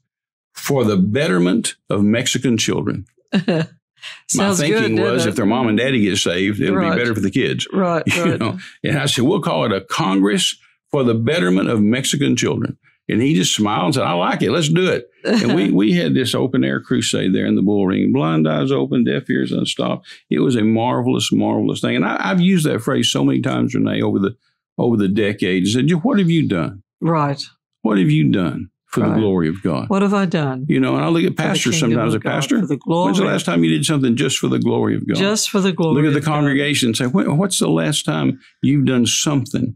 for 0.54 0.84
the 0.84 0.98
betterment 0.98 1.76
of 1.90 2.04
Mexican 2.04 2.58
children. 2.58 3.06
My 4.36 4.54
thinking 4.54 4.96
good, 4.96 5.14
was 5.14 5.26
if 5.26 5.36
their 5.36 5.46
mom 5.46 5.68
and 5.68 5.78
daddy 5.78 6.02
get 6.02 6.18
saved, 6.18 6.62
it'll 6.62 6.76
right. 6.76 6.94
be 6.94 6.98
better 6.98 7.14
for 7.14 7.22
the 7.22 7.32
kids. 7.32 7.68
Right, 7.72 8.04
right. 8.18 8.26
You 8.26 8.38
know? 8.38 8.60
And 8.84 8.98
I 8.98 9.06
said, 9.06 9.24
we'll 9.24 9.42
call 9.42 9.66
it 9.66 9.72
a 9.72 9.82
Congress 9.82 10.58
for 10.92 11.04
the 11.04 11.16
betterment 11.16 11.70
of 11.70 11.82
Mexican 11.82 12.36
children. 12.36 12.78
And 13.08 13.22
he 13.22 13.36
just 13.36 13.56
smiled 13.56 13.86
and 13.86 13.96
said, 13.96 14.04
I 14.04 14.14
like 14.14 14.42
it. 14.42 14.52
Let's 14.52 14.70
do 14.70 14.90
it. 14.90 15.10
And 15.24 15.56
we, 15.56 15.72
we 15.72 15.94
had 15.94 16.16
this 16.16 16.34
open 16.34 16.64
air 16.64 16.82
crusade 16.82 17.34
there 17.34 17.46
in 17.46 17.56
the 17.56 17.62
bull 17.62 17.86
ring, 17.86 18.12
blind 18.12 18.48
eyes 18.48 18.72
open, 18.72 19.04
deaf 19.04 19.30
ears 19.30 19.52
unstopped. 19.52 20.08
It 20.30 20.40
was 20.40 20.56
a 20.56 20.64
marvelous, 20.64 21.32
marvelous 21.32 21.82
thing. 21.82 21.96
And 21.96 22.06
I, 22.06 22.30
have 22.30 22.42
used 22.42 22.66
that 22.66 22.82
phrase 22.82 23.12
so 23.12 23.24
many 23.24 23.42
times, 23.42 23.76
Renee, 23.76 24.02
over 24.02 24.20
the 24.20 24.36
over 24.78 24.98
the 24.98 25.08
decades. 25.08 25.74
Said, 25.74 25.90
what 26.04 26.20
have 26.20 26.30
you 26.30 26.48
done? 26.48 26.84
Right. 27.00 27.42
What 27.82 27.98
have 27.98 28.10
you 28.10 28.32
done 28.32 28.72
for 28.88 29.02
right. 29.02 29.14
the 29.14 29.20
glory 29.20 29.50
of 29.50 29.62
God? 29.62 29.90
What 29.90 30.02
have 30.02 30.14
I 30.14 30.26
done? 30.26 30.66
You 30.68 30.80
know, 30.80 30.96
and 30.96 31.06
I 31.06 31.08
look 31.10 31.24
at 31.24 31.38
pastors 31.38 31.80
sometimes. 31.80 32.14
A 32.14 32.20
pastor, 32.20 32.60
for 32.60 32.66
the 32.66 32.78
glory. 32.78 33.06
when's 33.06 33.20
the 33.20 33.26
last 33.26 33.46
time 33.46 33.64
you 33.64 33.70
did 33.70 33.86
something 33.86 34.16
just 34.16 34.38
for 34.38 34.48
the 34.48 34.60
glory 34.60 34.96
of 34.96 35.08
God? 35.08 35.18
Just 35.18 35.50
for 35.50 35.62
the 35.62 35.72
glory. 35.72 36.02
Look 36.02 36.14
at 36.14 36.20
the 36.20 36.26
congregation 36.26 36.92
God. 36.92 37.02
and 37.02 37.14
say, 37.14 37.34
what's 37.36 37.60
the 37.60 37.70
last 37.70 38.04
time 38.04 38.40
you've 38.62 38.86
done 38.86 39.06
something 39.06 39.76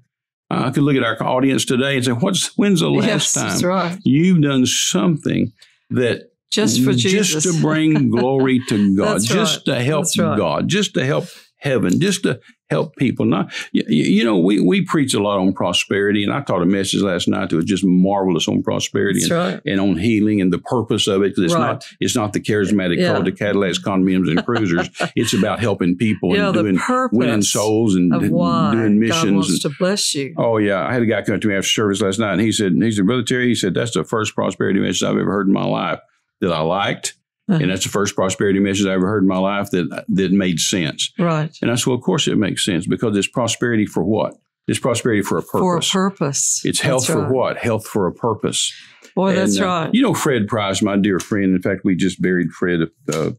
uh, 0.52 0.64
I 0.66 0.72
could 0.72 0.84
look 0.84 0.96
at 0.96 1.04
our 1.04 1.22
audience 1.24 1.66
today 1.66 1.96
and 1.96 2.06
say, 2.06 2.12
"What's 2.12 2.58
when's 2.58 2.80
the 2.80 2.90
last 2.90 3.08
yes, 3.08 3.34
time 3.34 3.70
right. 3.70 4.00
you've 4.04 4.42
done 4.42 4.66
something 4.66 5.52
that 5.92 6.32
just 6.50 6.84
for 6.84 6.94
Jesus, 6.94 7.44
just 7.44 7.56
to 7.56 7.62
bring 7.62 8.10
glory 8.10 8.60
to 8.70 8.96
God, 8.98 9.22
just 9.22 9.68
right. 9.68 9.78
to 9.78 9.84
help 9.84 10.06
right. 10.18 10.38
God, 10.38 10.68
just 10.68 10.94
to 10.96 11.06
help 11.06 11.26
heaven, 11.60 12.00
just 12.00 12.24
to 12.24 12.40
help 12.70 12.96
people. 12.96 13.26
Not, 13.26 13.54
you, 13.72 13.84
you, 13.88 14.24
know, 14.24 14.38
we, 14.38 14.60
we 14.60 14.84
preach 14.86 15.14
a 15.14 15.22
lot 15.22 15.40
on 15.40 15.54
prosperity, 15.54 16.24
and 16.24 16.34
I 16.34 16.42
taught 16.42 16.62
a 16.62 16.66
message 16.66 17.02
last 17.02 17.28
night 17.28 17.50
that 17.50 17.56
was 17.56 17.66
just 17.66 17.84
marvelous 17.84 18.48
on 18.48 18.64
prosperity 18.64 19.24
and, 19.24 19.32
right. 19.32 19.62
and, 19.66 19.80
on 19.80 19.98
healing 19.98 20.42
and 20.42 20.52
the 20.52 20.60
purpose 20.60 21.08
of 21.08 21.22
it. 21.22 21.30
Because 21.30 21.46
it's 21.46 21.54
right. 21.54 21.74
not 21.74 21.86
it's 22.00 22.16
not 22.16 22.34
the 22.34 22.40
charismatic 22.40 22.98
yeah. 22.98 23.14
cult 23.14 23.28
of 23.28 23.38
Cadillacs, 23.38 23.80
condominiums, 23.80 24.30
and 24.30 24.44
cruisers. 24.46 24.90
it's 25.16 25.34
about 25.34 25.60
helping 25.60 25.98
people 25.98 26.36
yeah, 26.36 26.48
and 26.48 26.54
doing 26.54 26.80
winning 27.12 27.42
souls 27.42 27.96
and 27.96 28.12
doing 28.12 29.00
missions. 29.00 29.24
God 29.24 29.34
wants 29.34 29.60
to 29.60 29.72
bless 29.78 30.16
you. 30.16 30.34
Oh 30.38 30.58
yeah, 30.58 30.86
I 30.86 30.94
had 30.94 31.02
a 31.02 31.06
guy 31.06 31.22
come 31.22 31.40
to 31.40 31.48
me 31.48 31.56
after 31.56 31.68
service 31.68 32.02
last 32.02 32.20
night, 32.20 32.34
and 32.34 32.42
he 32.42 32.52
said, 32.52 32.74
he 32.74 32.92
said, 32.92 33.06
Brother 33.06 33.24
Terry, 33.24 33.48
he 33.48 33.56
said 33.56 33.74
that's 33.74 33.94
the 33.94 34.04
first 34.04 34.36
prosperity 34.36 34.80
message 34.80 35.04
I've 35.04 35.18
ever 35.18 35.32
heard 35.32 35.48
in 35.48 35.54
my 35.54 35.66
life 35.66 36.00
that 36.42 36.52
I 36.52 36.62
liked 36.62 37.16
uh-huh. 37.50 37.60
And 37.62 37.72
that's 37.72 37.84
the 37.84 37.90
first 37.90 38.16
prosperity 38.16 38.60
message 38.60 38.86
I 38.86 38.94
ever 38.94 39.08
heard 39.08 39.24
in 39.24 39.28
my 39.28 39.40
life 39.40 39.72
that 39.72 40.06
that 40.08 40.32
made 40.32 40.60
sense. 40.60 41.12
Right. 41.18 41.52
And 41.62 41.72
I 41.72 41.76
said, 41.76 41.88
well, 41.88 41.98
of 41.98 42.04
course 42.04 42.28
it 42.28 42.38
makes 42.38 42.64
sense 42.64 42.86
because 42.86 43.18
it's 43.18 43.28
prosperity 43.28 43.88
for 43.88 44.04
what? 44.04 44.36
It's 44.68 44.78
prosperity 44.78 45.24
for 45.24 45.40
a 45.40 45.42
purpose. 45.42 45.90
For 45.90 46.06
a 46.06 46.12
purpose. 46.12 46.62
It's 46.64 46.80
health 46.80 47.08
that's 47.08 47.14
for 47.14 47.24
right. 47.24 47.32
what? 47.32 47.58
Health 47.58 47.88
for 47.88 48.06
a 48.06 48.14
purpose. 48.14 48.72
Boy, 49.16 49.30
and, 49.30 49.38
that's 49.40 49.60
uh, 49.60 49.66
right. 49.66 49.90
You 49.94 50.04
know, 50.04 50.14
Fred 50.14 50.48
Price, 50.48 50.84
my 50.84 50.96
dear 50.96 51.20
friend. 51.20 51.56
In 51.56 51.62
fact, 51.62 51.82
we 51.84 51.96
just 51.96 52.22
buried 52.22 52.52
Fred 52.52 52.82
uh, 53.12 53.32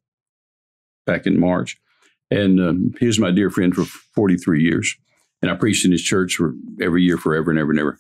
back 1.07 1.27
in 1.27 1.39
March. 1.39 1.79
And 2.33 2.61
um, 2.61 2.95
he 2.99 3.07
was 3.07 3.21
my 3.21 3.31
dear 3.31 3.49
friend 3.49 3.73
for 3.73 3.85
43 3.85 4.61
years. 4.61 4.97
And 5.41 5.51
I 5.51 5.55
preached 5.55 5.85
in 5.85 5.93
his 5.93 6.03
church 6.03 6.35
for 6.35 6.55
every 6.83 7.05
year, 7.05 7.17
forever 7.17 7.51
and 7.51 7.61
ever 7.61 7.71
and 7.71 7.81
ever. 7.81 7.99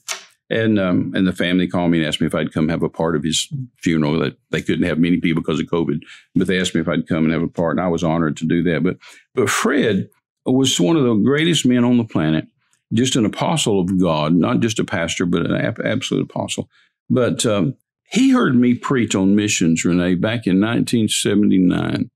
And 0.50 0.80
um, 0.80 1.12
and 1.14 1.28
the 1.28 1.32
family 1.32 1.68
called 1.68 1.92
me 1.92 1.98
and 1.98 2.06
asked 2.06 2.20
me 2.20 2.26
if 2.26 2.34
I'd 2.34 2.52
come 2.52 2.68
have 2.68 2.82
a 2.82 2.88
part 2.88 3.14
of 3.14 3.22
his 3.22 3.46
funeral. 3.78 4.18
That 4.18 4.36
they 4.50 4.60
couldn't 4.60 4.86
have 4.86 4.98
many 4.98 5.20
people 5.20 5.42
because 5.42 5.60
of 5.60 5.66
COVID, 5.66 6.00
but 6.34 6.48
they 6.48 6.60
asked 6.60 6.74
me 6.74 6.80
if 6.80 6.88
I'd 6.88 7.06
come 7.06 7.24
and 7.24 7.32
have 7.32 7.42
a 7.42 7.48
part, 7.48 7.76
and 7.76 7.84
I 7.84 7.88
was 7.88 8.02
honored 8.02 8.36
to 8.38 8.46
do 8.46 8.62
that. 8.64 8.82
But 8.82 8.96
but 9.34 9.48
Fred 9.48 10.08
was 10.44 10.80
one 10.80 10.96
of 10.96 11.04
the 11.04 11.14
greatest 11.14 11.64
men 11.64 11.84
on 11.84 11.98
the 11.98 12.04
planet, 12.04 12.46
just 12.92 13.14
an 13.14 13.24
apostle 13.24 13.80
of 13.80 14.00
God, 14.00 14.34
not 14.34 14.58
just 14.58 14.80
a 14.80 14.84
pastor, 14.84 15.24
but 15.24 15.46
an 15.46 15.54
absolute 15.84 16.28
apostle. 16.28 16.68
But 17.08 17.46
um, 17.46 17.76
he 18.10 18.30
heard 18.30 18.56
me 18.56 18.74
preach 18.74 19.14
on 19.14 19.36
missions, 19.36 19.84
Renee, 19.84 20.16
back 20.16 20.46
in 20.46 20.60
1979, 20.60 22.10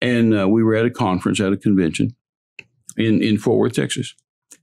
and 0.00 0.38
uh, 0.38 0.48
we 0.48 0.64
were 0.64 0.74
at 0.74 0.86
a 0.86 0.90
conference 0.90 1.40
at 1.40 1.52
a 1.52 1.56
convention 1.56 2.16
in 2.96 3.22
in 3.22 3.38
Fort 3.38 3.58
Worth, 3.58 3.74
Texas. 3.74 4.14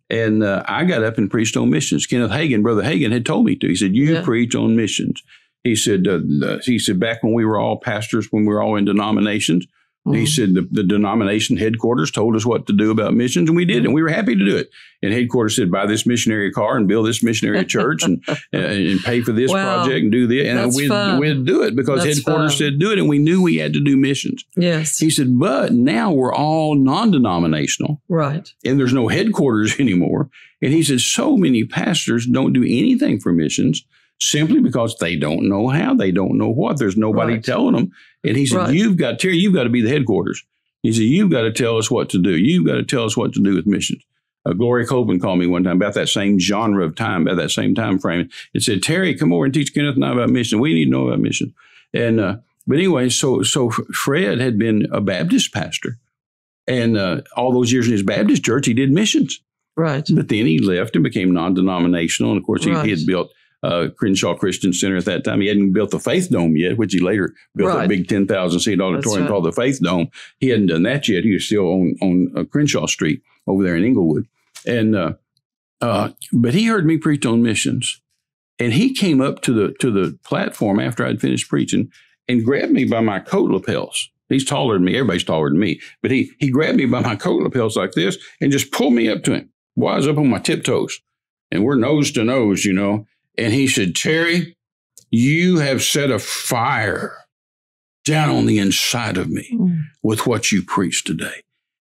And 0.09 0.43
uh, 0.43 0.63
I 0.67 0.83
got 0.85 1.03
up 1.03 1.17
and 1.17 1.31
preached 1.31 1.57
on 1.57 1.69
missions. 1.69 2.05
Kenneth 2.05 2.31
Hagin, 2.31 2.61
Brother 2.61 2.83
Hagin, 2.83 3.11
had 3.11 3.25
told 3.25 3.45
me 3.45 3.55
to. 3.55 3.67
He 3.67 3.75
said, 3.75 3.95
"You 3.95 4.13
yeah. 4.13 4.21
preach 4.21 4.55
on 4.55 4.75
missions." 4.75 5.23
He 5.63 5.75
said, 5.75 6.07
uh, 6.07 6.59
"He 6.63 6.77
said 6.77 6.99
back 6.99 7.23
when 7.23 7.33
we 7.33 7.45
were 7.45 7.57
all 7.57 7.79
pastors, 7.79 8.27
when 8.29 8.43
we 8.45 8.53
were 8.53 8.61
all 8.61 8.75
in 8.75 8.85
denominations, 8.85 9.65
Mm-hmm. 10.05 10.17
He 10.17 10.25
said 10.25 10.53
the, 10.53 10.67
the, 10.69 10.83
denomination 10.83 11.55
headquarters 11.55 12.11
told 12.11 12.35
us 12.35 12.45
what 12.45 12.67
to 12.67 12.73
do 12.73 12.91
about 12.91 13.13
missions, 13.13 13.49
and 13.49 13.55
we 13.55 13.63
did, 13.63 13.85
and 13.85 13.93
we 13.93 14.01
were 14.01 14.09
happy 14.09 14.35
to 14.35 14.45
do 14.45 14.57
it. 14.57 14.69
And 15.01 15.13
headquarters 15.13 15.55
said, 15.55 15.71
buy 15.71 15.85
this 15.85 16.05
missionary 16.05 16.51
car 16.51 16.75
and 16.75 16.89
build 16.89 17.07
this 17.07 17.23
missionary 17.23 17.63
church 17.75 18.03
and 18.03 18.21
uh, 18.27 18.35
and 18.53 18.99
pay 19.01 19.21
for 19.21 19.31
this 19.31 19.49
well, 19.49 19.85
project 19.85 20.03
and 20.03 20.11
do 20.11 20.27
this. 20.27 20.45
And 20.45 20.75
we'd, 20.75 21.19
we'd, 21.19 21.45
do 21.45 21.63
it 21.63 21.77
because 21.77 22.03
that's 22.03 22.17
headquarters 22.17 22.51
fun. 22.51 22.57
said 22.57 22.79
do 22.79 22.91
it, 22.91 22.99
and 22.99 23.07
we 23.07 23.17
knew 23.17 23.41
we 23.41 23.57
had 23.57 23.71
to 23.73 23.79
do 23.79 23.95
missions. 23.95 24.43
Yes. 24.57 24.97
He 24.97 25.09
said, 25.09 25.39
but 25.39 25.71
now 25.71 26.11
we're 26.11 26.33
all 26.33 26.75
non 26.75 27.11
denominational. 27.11 28.01
Right. 28.09 28.53
And 28.65 28.77
there's 28.77 28.93
no 28.93 29.07
headquarters 29.07 29.79
anymore. 29.79 30.29
And 30.61 30.73
he 30.73 30.83
said, 30.83 30.99
so 30.99 31.37
many 31.37 31.63
pastors 31.63 32.25
don't 32.25 32.51
do 32.51 32.63
anything 32.63 33.21
for 33.21 33.31
missions 33.31 33.85
simply 34.29 34.59
because 34.59 34.95
they 34.97 35.15
don't 35.15 35.47
know 35.47 35.69
how, 35.69 35.93
they 35.93 36.11
don't 36.11 36.37
know 36.37 36.49
what. 36.49 36.79
There's 36.79 36.97
nobody 36.97 37.33
right. 37.33 37.43
telling 37.43 37.75
them. 37.75 37.91
And 38.23 38.37
he 38.37 38.45
said, 38.45 38.57
right. 38.57 38.73
You've 38.73 38.97
got, 38.97 39.19
Terry, 39.19 39.37
you've 39.37 39.53
got 39.53 39.63
to 39.63 39.69
be 39.69 39.81
the 39.81 39.89
headquarters. 39.89 40.43
He 40.83 40.91
said, 40.91 41.03
You've 41.03 41.31
got 41.31 41.43
to 41.43 41.51
tell 41.51 41.77
us 41.77 41.89
what 41.89 42.09
to 42.09 42.21
do. 42.21 42.37
You've 42.37 42.67
got 42.67 42.75
to 42.75 42.83
tell 42.83 43.05
us 43.05 43.17
what 43.17 43.33
to 43.33 43.41
do 43.41 43.55
with 43.55 43.65
missions. 43.65 44.03
Uh, 44.45 44.51
Gloria 44.51 44.85
Copeland 44.85 45.21
called 45.21 45.39
me 45.39 45.47
one 45.47 45.63
time 45.63 45.77
about 45.77 45.93
that 45.93 46.09
same 46.09 46.37
genre 46.37 46.85
of 46.85 46.95
time, 46.95 47.25
about 47.25 47.37
that 47.37 47.51
same 47.51 47.73
time 47.73 47.97
frame. 47.97 48.29
It 48.53 48.61
said, 48.61 48.83
Terry, 48.83 49.15
come 49.15 49.31
over 49.31 49.45
and 49.45 49.53
teach 49.53 49.73
Kenneth 49.73 49.95
and 49.95 50.03
I 50.03 50.11
about 50.11 50.29
mission. 50.29 50.59
We 50.59 50.73
need 50.73 50.85
to 50.85 50.91
know 50.91 51.07
about 51.07 51.21
mission. 51.21 51.53
And, 51.93 52.19
uh, 52.19 52.37
but 52.67 52.75
anyway, 52.75 53.07
so, 53.07 53.43
so 53.43 53.69
Fred 53.69 54.39
had 54.39 54.59
been 54.59 54.87
a 54.91 54.99
Baptist 54.99 55.53
pastor. 55.53 55.97
And 56.67 56.97
uh, 56.97 57.21
all 57.37 57.53
those 57.53 57.71
years 57.71 57.87
in 57.87 57.93
his 57.93 58.03
Baptist 58.03 58.43
church, 58.43 58.65
he 58.65 58.73
did 58.73 58.91
missions. 58.91 59.41
Right. 59.75 60.07
But 60.13 60.27
then 60.27 60.45
he 60.45 60.59
left 60.59 60.95
and 60.95 61.03
became 61.03 61.33
non 61.33 61.53
denominational. 61.53 62.31
And 62.31 62.39
of 62.39 62.45
course, 62.45 62.65
he, 62.65 62.71
right. 62.71 62.85
he 62.85 62.91
had 62.91 63.05
built 63.05 63.31
uh, 63.63 63.87
Crenshaw 63.97 64.35
Christian 64.35 64.73
Center 64.73 64.97
at 64.97 65.05
that 65.05 65.23
time. 65.23 65.41
He 65.41 65.47
hadn't 65.47 65.71
built 65.71 65.91
the 65.91 65.99
Faith 65.99 66.29
Dome 66.29 66.57
yet, 66.57 66.77
which 66.77 66.93
he 66.93 66.99
later 66.99 67.33
built 67.55 67.75
right. 67.75 67.85
a 67.85 67.87
big 67.87 68.07
10,000 68.07 68.59
seat 68.59 68.81
auditorium 68.81 69.23
right. 69.23 69.29
called 69.29 69.45
the 69.45 69.53
Faith 69.53 69.79
Dome. 69.81 70.09
He 70.39 70.49
hadn't 70.49 70.67
done 70.67 70.83
that 70.83 71.07
yet. 71.07 71.23
He 71.23 71.33
was 71.33 71.45
still 71.45 71.65
on, 71.65 71.95
on 72.01 72.31
uh, 72.35 72.43
Crenshaw 72.43 72.85
Street 72.87 73.21
over 73.47 73.63
there 73.63 73.75
in 73.75 73.85
Inglewood. 73.85 74.27
And, 74.67 74.95
uh, 74.95 75.13
uh, 75.81 76.09
but 76.33 76.53
he 76.53 76.65
heard 76.65 76.85
me 76.85 76.97
preach 76.97 77.25
on 77.25 77.41
missions. 77.41 78.01
And 78.59 78.73
he 78.73 78.93
came 78.93 79.21
up 79.21 79.41
to 79.43 79.53
the, 79.53 79.73
to 79.79 79.89
the 79.89 80.17
platform 80.23 80.79
after 80.79 81.05
I'd 81.05 81.21
finished 81.21 81.49
preaching 81.49 81.91
and 82.27 82.45
grabbed 82.45 82.71
me 82.71 82.85
by 82.85 82.99
my 82.99 83.19
coat 83.19 83.49
lapels. 83.49 84.09
He's 84.29 84.45
taller 84.45 84.75
than 84.75 84.85
me. 84.85 84.95
Everybody's 84.95 85.23
taller 85.23 85.49
than 85.49 85.59
me. 85.59 85.81
But 86.01 86.11
he, 86.11 86.31
he 86.39 86.49
grabbed 86.49 86.77
me 86.77 86.85
by 86.85 87.01
my 87.01 87.15
coat 87.15 87.41
lapels 87.41 87.75
like 87.75 87.93
this 87.93 88.17
and 88.39 88.51
just 88.51 88.71
pulled 88.71 88.93
me 88.93 89.09
up 89.09 89.23
to 89.23 89.33
him. 89.33 89.49
Well, 89.75 89.93
I 89.93 89.97
was 89.97 90.07
up 90.07 90.17
on 90.17 90.29
my 90.29 90.39
tiptoes 90.39 90.99
and 91.51 91.63
we're 91.63 91.75
nose 91.75 92.11
to 92.11 92.23
nose, 92.23 92.65
you 92.65 92.73
know. 92.73 93.05
And 93.37 93.53
he 93.53 93.67
said, 93.67 93.95
Terry, 93.95 94.55
you 95.11 95.59
have 95.59 95.81
set 95.83 96.11
a 96.11 96.19
fire 96.19 97.17
down 98.05 98.29
on 98.29 98.45
the 98.45 98.59
inside 98.59 99.17
of 99.17 99.29
me 99.29 99.49
mm. 99.53 99.81
with 100.01 100.27
what 100.27 100.51
you 100.51 100.61
preached 100.61 101.07
today. 101.07 101.41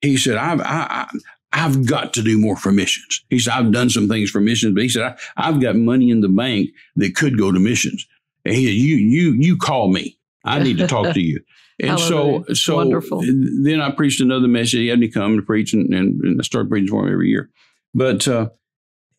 He 0.02 0.18
said, 0.18 0.38
I've, 0.38 0.62
I, 0.62 1.08
I, 1.52 1.58
have 1.58 1.86
got 1.86 2.14
to 2.14 2.22
do 2.22 2.38
more 2.38 2.56
for 2.56 2.72
missions. 2.72 3.26
He 3.30 3.40
said, 3.40 3.54
I've 3.54 3.72
done 3.72 3.90
some 3.90 4.08
things 4.08 4.30
for 4.30 4.40
missions, 4.40 4.74
but 4.74 4.84
he 4.84 4.90
said, 4.90 5.18
I, 5.36 5.46
have 5.46 5.62
got 5.62 5.76
money 5.76 6.12
in 6.12 6.22
the 6.22 6.30
bank 6.30 6.70
that 6.96 7.16
could 7.16 7.38
go 7.38 7.52
to 7.52 7.60
missions. 7.60 8.08
And 8.46 8.56
he 8.56 8.66
said, 8.66 8.76
you, 8.76 8.96
you, 8.96 9.34
you 9.34 9.58
call 9.58 9.92
me. 9.92 10.18
I 10.46 10.60
need 10.60 10.78
to 10.78 10.88
talk 10.88 11.14
to 11.14 11.22
you. 11.22 11.42
And 11.80 12.00
so, 12.00 12.44
so 12.54 12.78
Wonderful. 12.78 13.22
then 13.22 13.82
I 13.82 13.92
preached 13.92 14.20
another 14.20 14.48
message. 14.48 14.80
He 14.80 14.88
had 14.88 14.98
me 14.98 15.10
come 15.10 15.36
to 15.36 15.44
preach, 15.44 15.74
and, 15.74 15.94
and, 15.94 16.20
and 16.22 16.42
I 16.42 16.44
started 16.44 16.72
preaching 16.72 16.88
for 16.88 17.06
him 17.06 17.14
every 17.14 17.30
year. 17.30 17.52
But 17.94 18.28
uh, 18.28 18.50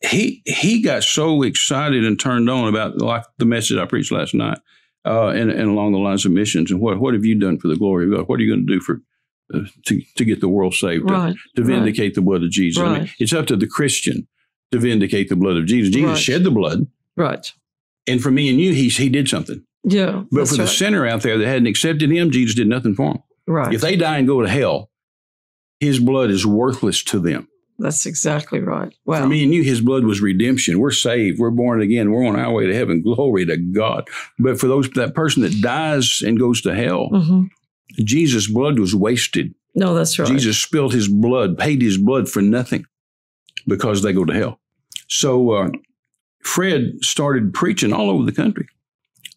he 0.01 0.41
he 0.45 0.81
got 0.81 1.03
so 1.03 1.41
excited 1.43 2.05
and 2.05 2.19
turned 2.19 2.49
on 2.49 2.67
about 2.67 2.97
like 2.99 3.23
the 3.37 3.45
message 3.45 3.77
I 3.77 3.85
preached 3.85 4.11
last 4.11 4.33
night, 4.33 4.57
uh, 5.05 5.27
and, 5.29 5.51
and 5.51 5.69
along 5.69 5.91
the 5.91 5.97
lines 5.99 6.25
of 6.25 6.31
missions 6.31 6.71
and 6.71 6.79
what 6.79 6.99
what 6.99 7.13
have 7.13 7.25
you 7.25 7.35
done 7.37 7.57
for 7.59 7.67
the 7.67 7.75
glory 7.75 8.05
of 8.05 8.11
God? 8.17 8.27
What 8.29 8.39
are 8.39 8.43
you 8.43 8.53
going 8.53 8.65
to 8.65 8.73
do 8.73 8.79
for 8.79 9.01
uh, 9.53 9.61
to 9.87 10.01
to 10.15 10.25
get 10.25 10.39
the 10.39 10.47
world 10.49 10.73
saved? 10.73 11.07
to- 11.07 11.13
Right. 11.13 11.35
to 11.55 11.63
vindicate 11.63 12.13
the 12.15 12.21
blood 12.21 12.43
of 12.43 12.49
Jesus. 12.51 12.81
I 12.81 12.99
mean, 12.99 13.09
it's 13.19 13.33
up 13.33 13.45
to 13.47 13.55
the 13.57 13.67
Christian 13.67 14.27
to 14.71 14.79
vindicate 14.79 15.27
the 15.29 15.35
blood 15.35 15.57
of 15.57 15.65
Jesus. 15.65 15.93
Jesus 15.93 16.09
Right. 16.09 16.17
shed 16.17 16.43
the 16.43 16.51
blood, 16.51 16.87
Right. 17.17 17.51
and 18.07 18.21
for 18.21 18.31
me 18.31 18.49
and 18.49 18.59
you, 18.61 18.73
he 18.73 18.87
he 18.89 19.09
did 19.09 19.27
something. 19.27 19.63
Yeah. 19.83 20.23
But 20.31 20.47
for 20.47 20.55
the 20.55 20.67
sinner 20.67 21.05
out 21.07 21.23
there 21.23 21.37
that 21.37 21.45
hadn't 21.47 21.67
accepted 21.67 22.09
him, 22.09 22.31
Jesus 22.31 22.55
did 22.55 22.67
nothing 22.67 22.95
for 22.95 23.11
him. 23.11 23.17
right. 23.47 23.73
If 23.73 23.81
they 23.81 23.95
die 23.97 24.17
and 24.19 24.27
go 24.27 24.41
to 24.41 24.47
hell, 24.47 24.91
his 25.81 25.99
blood 25.99 26.29
is 26.31 26.45
worthless 26.45 27.03
to 27.05 27.19
them. 27.19 27.47
That's 27.79 28.05
exactly 28.05 28.59
right. 28.59 28.93
For 29.05 29.25
me 29.27 29.43
and 29.43 29.53
you, 29.53 29.63
his 29.63 29.81
blood 29.81 30.03
was 30.03 30.21
redemption. 30.21 30.79
We're 30.79 30.91
saved. 30.91 31.39
We're 31.39 31.49
born 31.49 31.81
again. 31.81 32.11
We're 32.11 32.25
on 32.27 32.37
our 32.37 32.51
way 32.51 32.67
to 32.67 32.75
heaven. 32.75 33.01
Glory 33.01 33.45
to 33.45 33.57
God. 33.57 34.07
But 34.37 34.59
for 34.59 34.67
those 34.67 34.89
that 34.91 35.15
person 35.15 35.41
that 35.43 35.61
dies 35.61 36.21
and 36.25 36.37
goes 36.39 36.61
to 36.61 36.75
hell, 36.75 37.07
hmm 37.07 37.43
Jesus' 37.97 38.47
blood 38.47 38.77
was 38.77 38.93
wasted. 38.93 39.55
No, 39.75 39.95
that's 39.95 40.19
right. 40.19 40.27
Jesus 40.27 40.57
spilled 40.61 40.93
his 40.93 41.07
blood, 41.07 41.57
paid 41.57 41.81
his 41.81 41.97
blood 41.97 42.29
for 42.29 42.41
nothing 42.41 42.85
because 43.67 44.03
they 44.03 44.13
go 44.13 44.25
to 44.25 44.33
hell. 44.33 44.59
So 45.07 45.51
uh, 45.51 45.69
Fred 46.43 46.99
started 47.01 47.53
preaching 47.53 47.91
all 47.91 48.09
over 48.11 48.23
the 48.23 48.31
country 48.31 48.67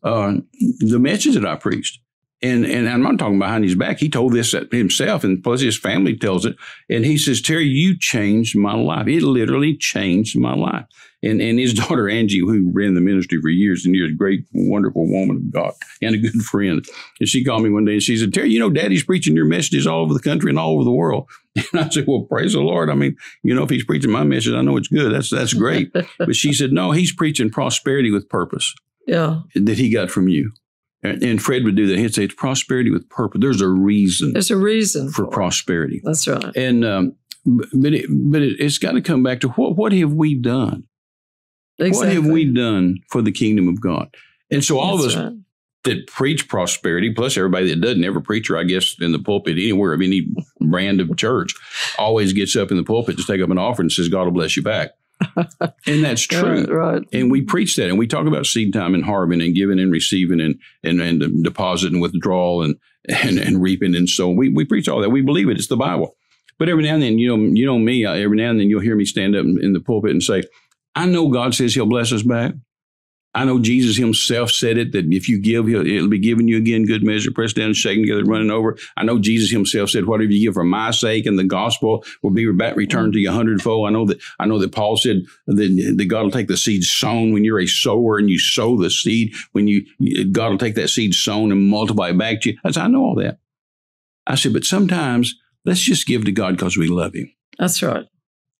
uh, 0.03 0.35
the 0.81 0.99
message 0.99 1.35
that 1.35 1.47
I 1.47 1.57
preached. 1.57 2.01
And, 2.43 2.67
and 2.67 2.89
I'm 2.89 3.03
not 3.03 3.19
talking 3.19 3.39
behind 3.39 3.63
his 3.63 3.77
back. 3.77 3.99
He 3.99 4.09
told 4.09 4.33
this 4.33 4.53
himself, 4.73 5.23
and 5.23 5.43
plus 5.43 5.61
his 5.61 5.79
family 5.79 6.17
tells 6.17 6.45
it. 6.45 6.57
And 6.91 7.05
he 7.05 7.17
says, 7.17 7.41
Terry, 7.41 7.67
you 7.67 7.97
changed 7.97 8.57
my 8.57 8.75
life. 8.75 9.07
It 9.07 9.23
literally 9.23 9.77
changed 9.77 10.37
my 10.37 10.55
life. 10.55 10.87
And, 11.23 11.41
and 11.41 11.59
his 11.59 11.75
daughter, 11.75 12.09
Angie, 12.09 12.41
who 12.41 12.71
ran 12.73 12.95
the 12.95 13.01
ministry 13.01 13.41
for 13.41 13.49
years 13.49 13.87
and 13.87 13.95
years, 13.95 14.11
a 14.11 14.17
great, 14.17 14.45
wonderful 14.53 15.07
woman 15.07 15.37
of 15.37 15.53
God 15.53 15.73
and 16.01 16.15
a 16.15 16.19
good 16.19 16.43
friend. 16.43 16.85
And 17.21 17.29
she 17.29 17.45
called 17.45 17.63
me 17.63 17.71
one 17.71 17.85
day 17.85 17.93
and 17.93 18.03
she 18.03 18.17
said, 18.17 18.35
Terry, 18.35 18.51
you 18.51 18.59
know, 18.59 18.71
daddy's 18.71 19.05
preaching 19.05 19.37
your 19.37 19.45
messages 19.45 19.87
all 19.87 20.03
over 20.03 20.15
the 20.15 20.21
country 20.21 20.51
and 20.51 20.59
all 20.59 20.75
over 20.75 20.85
the 20.85 20.91
world. 20.91 21.29
And 21.75 21.83
I 21.83 21.89
said, 21.91 22.07
well, 22.07 22.23
praise 22.23 22.55
the 22.55 22.61
Lord. 22.61 22.89
I 22.89 22.95
mean, 22.95 23.15
you 23.43 23.55
know, 23.55 23.63
if 23.63 23.69
he's 23.69 23.85
preaching 23.85 24.11
my 24.11 24.25
message, 24.25 24.55
I 24.55 24.63
know 24.63 24.79
it's 24.79 24.89
good. 24.89 25.13
That's, 25.13 25.29
that's 25.29 25.53
great. 25.53 25.93
but 26.19 26.35
she 26.35 26.55
said, 26.55 26.73
no, 26.73 26.93
he's 26.93 27.15
preaching 27.15 27.51
prosperity 27.51 28.11
with 28.11 28.27
purpose 28.31 28.75
yeah. 29.07 29.41
that 29.55 29.77
he 29.77 29.91
got 29.91 30.11
from 30.11 30.29
you. 30.29 30.53
And, 31.03 31.43
Fred 31.43 31.65
would 31.65 31.75
do 31.75 31.89
that. 31.89 31.99
He'd 31.99 32.15
say, 32.15 32.25
it's 32.25 32.35
prosperity 32.35 32.91
with 32.91 33.09
purpose. 33.09 33.41
There's 33.41 33.61
a 33.61 33.69
reason 33.69 34.35
There's 34.35 34.53
a 34.53 34.57
reason 34.57 35.11
for 35.11 35.25
it. 35.25 35.33
prosperity. 35.33 36.01
That's 36.05 36.29
right. 36.29 36.55
And, 36.57 36.85
um, 36.85 37.17
but 37.45 37.93
it, 37.93 38.07
but 38.09 38.41
it, 38.41 38.61
it's 38.61 38.79
got 38.79 38.93
to 38.93 39.01
come 39.01 39.23
back 39.25 39.41
to 39.41 39.49
what, 39.49 39.77
what 39.77 39.93
have 39.93 40.13
we 40.13 40.35
done? 40.37 40.85
Exactly. 41.79 42.07
What 42.07 42.15
have 42.15 42.33
we 42.33 42.45
done 42.45 42.99
for 43.09 43.21
the 43.21 43.33
kingdom 43.33 43.67
of 43.67 43.81
God? 43.81 44.15
And 44.51 44.63
so 44.63 44.79
all 44.79 44.97
That's 44.99 45.15
of 45.15 45.21
us 45.21 45.27
right. 45.27 45.39
that 45.85 46.07
preach 46.07 46.49
prosperity, 46.49 47.13
plus 47.13 47.37
everybody 47.37 47.71
that 47.71 47.81
doesn't, 47.81 48.05
every 48.05 48.23
preacher, 48.23 48.57
I 48.57 48.63
guess, 48.63 48.95
in 49.01 49.11
the 49.11 49.19
pulpit 49.19 49.57
anywhere 49.57 49.95
of 49.95 50.03
any 50.03 50.29
brand 50.61 51.01
of 51.01 51.17
church, 51.17 51.53
always 51.99 52.33
gets 52.33 52.55
up 52.55 52.71
in 52.71 52.77
the 52.77 52.85
pulpit 52.85 53.17
to 53.17 53.25
take 53.25 53.41
up 53.41 53.51
an 53.51 53.59
offering 53.59 53.87
and 53.87 53.93
says, 53.93 54.09
God 54.09 54.25
will 54.25 54.31
bless 54.31 54.57
you 54.57 54.63
back. 54.63 54.91
and 55.87 56.05
that's 56.05 56.23
true. 56.23 56.65
Right, 56.65 56.69
right. 56.69 57.03
And 57.13 57.31
we 57.31 57.43
preach 57.43 57.77
that 57.77 57.89
and 57.89 57.99
we 57.99 58.07
talk 58.07 58.27
about 58.27 58.47
seed 58.47 58.73
time 58.73 58.95
and 58.95 59.05
harvesting 59.05 59.43
and 59.43 59.55
giving 59.55 59.79
and 59.79 59.93
receiving 59.93 60.41
and, 60.41 60.59
and, 60.83 61.01
and 61.01 61.45
deposit 61.45 61.93
and 61.93 62.01
withdrawal 62.01 62.63
and, 62.63 62.77
and, 63.09 63.39
and 63.39 63.63
reaping. 63.63 63.95
And 63.95 64.09
so 64.09 64.31
we, 64.31 64.49
we 64.49 64.65
preach 64.65 64.89
all 64.89 65.01
that. 65.01 65.11
We 65.11 65.23
believe 65.23 65.49
it. 65.49 65.57
It's 65.57 65.69
the 65.69 65.77
Bible. 65.77 66.17
But 66.59 66.69
every 66.69 66.85
now 66.85 66.95
and 66.95 67.03
then, 67.03 67.19
you 67.19 67.29
know, 67.29 67.43
you 67.43 67.67
know 67.67 67.79
me, 67.79 68.07
every 68.07 68.37
now 68.37 68.51
and 68.51 68.61
then 68.61 68.69
you'll 68.69 68.81
hear 68.81 68.97
me 68.97 69.05
stand 69.05 69.35
up 69.35 69.45
in 69.45 69.73
the 69.73 69.81
pulpit 69.81 70.11
and 70.13 70.23
say, 70.23 70.43
I 70.95 71.07
know 71.07 71.29
God 71.29 71.55
says 71.55 71.75
he'll 71.75 71.87
bless 71.87 72.13
us 72.13 72.23
back. 72.23 72.53
I 73.35 73.45
know 73.45 73.59
Jesus 73.59 73.97
himself 73.97 74.51
said 74.51 74.77
it 74.77 74.93
that 74.93 75.07
if 75.13 75.27
you 75.29 75.39
give, 75.39 75.69
it'll 75.69 76.09
be 76.09 76.19
given 76.19 76.49
you 76.49 76.59
again, 76.59 76.85
good 76.85 77.03
measure, 77.03 77.31
pressed 77.31 77.57
down, 77.57 77.73
shaken 77.73 78.03
together, 78.03 78.25
running 78.25 78.51
over. 78.51 78.77
I 78.97 79.05
know 79.05 79.19
Jesus 79.19 79.51
himself 79.51 79.89
said, 79.89 80.07
whatever 80.07 80.31
you 80.31 80.47
give 80.47 80.55
for 80.55 80.65
my 80.65 80.91
sake 80.91 81.25
and 81.25 81.39
the 81.39 81.45
gospel 81.45 82.05
will 82.23 82.31
be 82.31 82.47
returned 82.47 83.15
to 83.15 83.19
you 83.19 83.31
a 83.31 83.33
hundredfold. 83.33 83.89
I 83.89 83.91
know 83.91 84.05
that, 84.05 84.21
I 84.39 84.45
know 84.45 84.59
that 84.59 84.73
Paul 84.73 84.99
said 84.99 85.23
that, 85.47 85.95
that 85.97 86.05
God 86.05 86.25
will 86.25 86.31
take 86.31 86.49
the 86.49 86.59
seed 86.59 86.85
sown 86.85 87.33
when 87.33 87.43
you're 87.43 87.61
a 87.61 87.67
sower 87.67 88.19
and 88.19 88.29
you 88.29 88.39
sow 88.39 88.77
the 88.77 88.91
seed 88.91 89.33
when 89.53 89.67
you, 89.67 89.87
God 90.31 90.51
will 90.51 90.59
take 90.59 90.75
that 90.75 90.91
seed 90.91 91.15
sown 91.15 91.53
and 91.53 91.71
multiply 91.71 92.11
it 92.11 92.19
back 92.19 92.43
to 92.43 92.51
you. 92.51 92.59
I 92.65 92.71
said, 92.71 92.85
I 92.85 92.89
know 92.89 93.03
all 93.03 93.15
that. 93.15 93.39
I 94.27 94.35
said, 94.35 94.53
but 94.53 94.65
sometimes 94.65 95.35
let's 95.65 95.81
just 95.81 96.07
give 96.07 96.27
to 96.27 96.33
God 96.33 96.57
because 96.57 96.77
we 96.77 96.87
love 96.87 97.15
him. 97.15 97.33
That's 97.59 97.83
right. 97.83 98.07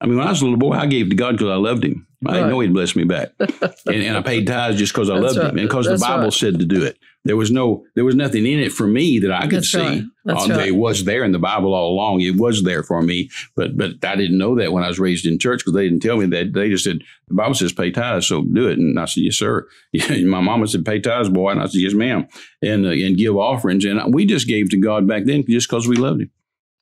I 0.03 0.07
mean, 0.07 0.17
when 0.19 0.27
I 0.27 0.31
was 0.31 0.41
a 0.43 0.45
little 0.45 0.59
boy, 0.59 0.73
I 0.73 0.87
gave 0.87 1.11
to 1.11 1.17
God 1.17 1.33
because 1.39 1.49
I 1.49 1.55
loved 1.57 1.85
him. 1.85 2.07
I 2.27 2.33
didn't 2.33 2.45
Right. 2.45 2.51
know 2.51 2.61
he'd 2.61 2.73
bless 2.75 2.95
me 2.97 3.05
back. 3.05 3.31
and, 3.41 3.97
and 4.03 4.17
I 4.17 4.23
paid 4.23 4.47
tithes 4.47 4.79
just 4.79 4.93
because 4.93 5.09
I 5.11 5.15
That's 5.15 5.25
loved 5.35 5.39
right. 5.39 5.53
him 5.53 5.59
and 5.59 5.69
because 5.69 5.87
the 5.87 5.99
Bible 5.99 6.25
right. 6.25 6.33
said 6.33 6.59
to 6.59 6.65
do 6.65 6.83
it. 6.85 6.99
There 7.25 7.37
was 7.37 7.53
no, 7.53 7.85
there 7.95 8.05
was 8.05 8.17
nothing 8.17 8.47
in 8.47 8.59
it 8.59 8.73
for 8.73 8.87
me 8.87 9.21
that 9.21 9.31
I 9.31 9.43
could 9.43 9.59
That's 9.59 9.71
see. 9.71 9.79
right. 9.79 10.03
That's 10.25 10.49
right. 10.49 10.69
It 10.69 10.73
was 10.77 11.05
there 11.05 11.23
in 11.23 11.31
the 11.31 11.39
Bible 11.39 11.73
all 11.73 11.93
along. 11.93 12.21
It 12.21 12.37
was 12.37 12.65
there 12.65 12.83
for 12.83 13.01
me, 13.01 13.31
but 13.55 13.77
but 13.77 14.05
I 14.05 14.17
didn't 14.17 14.39
know 14.39 14.57
that 14.57 14.73
when 14.73 14.83
I 14.83 14.89
was 14.89 14.99
raised 14.99 15.25
in 15.25 15.39
church 15.39 15.61
because 15.61 15.75
they 15.75 15.85
didn't 15.89 16.01
tell 16.03 16.17
me 16.17 16.27
that. 16.27 16.53
They 16.53 16.69
just 16.69 16.83
said 16.83 16.99
the 17.29 17.35
Bible 17.35 17.55
says 17.55 17.73
pay 17.73 17.93
tithes, 17.93 18.27
so 18.27 18.43
do 18.43 18.67
it. 18.69 18.79
And 18.79 18.99
I 18.99 19.05
said 19.05 19.23
yes, 19.23 19.37
sir. 19.37 19.69
My 20.25 20.41
mama 20.41 20.67
said 20.67 20.85
pay 20.85 20.99
tithes, 20.99 21.29
boy, 21.29 21.51
and 21.53 21.61
I 21.61 21.67
said 21.67 21.81
yes, 21.81 21.95
ma'am, 21.95 22.27
and 22.61 22.87
uh, 22.87 22.91
and 22.91 23.17
give 23.17 23.37
offerings. 23.37 23.85
And 23.85 24.13
we 24.13 24.27
just 24.27 24.49
gave 24.49 24.71
to 24.71 24.77
God 24.77 25.07
back 25.07 25.25
then 25.25 25.45
just 25.49 25.69
because 25.69 25.87
we 25.87 25.97
loved 25.97 26.23
Him. 26.23 26.31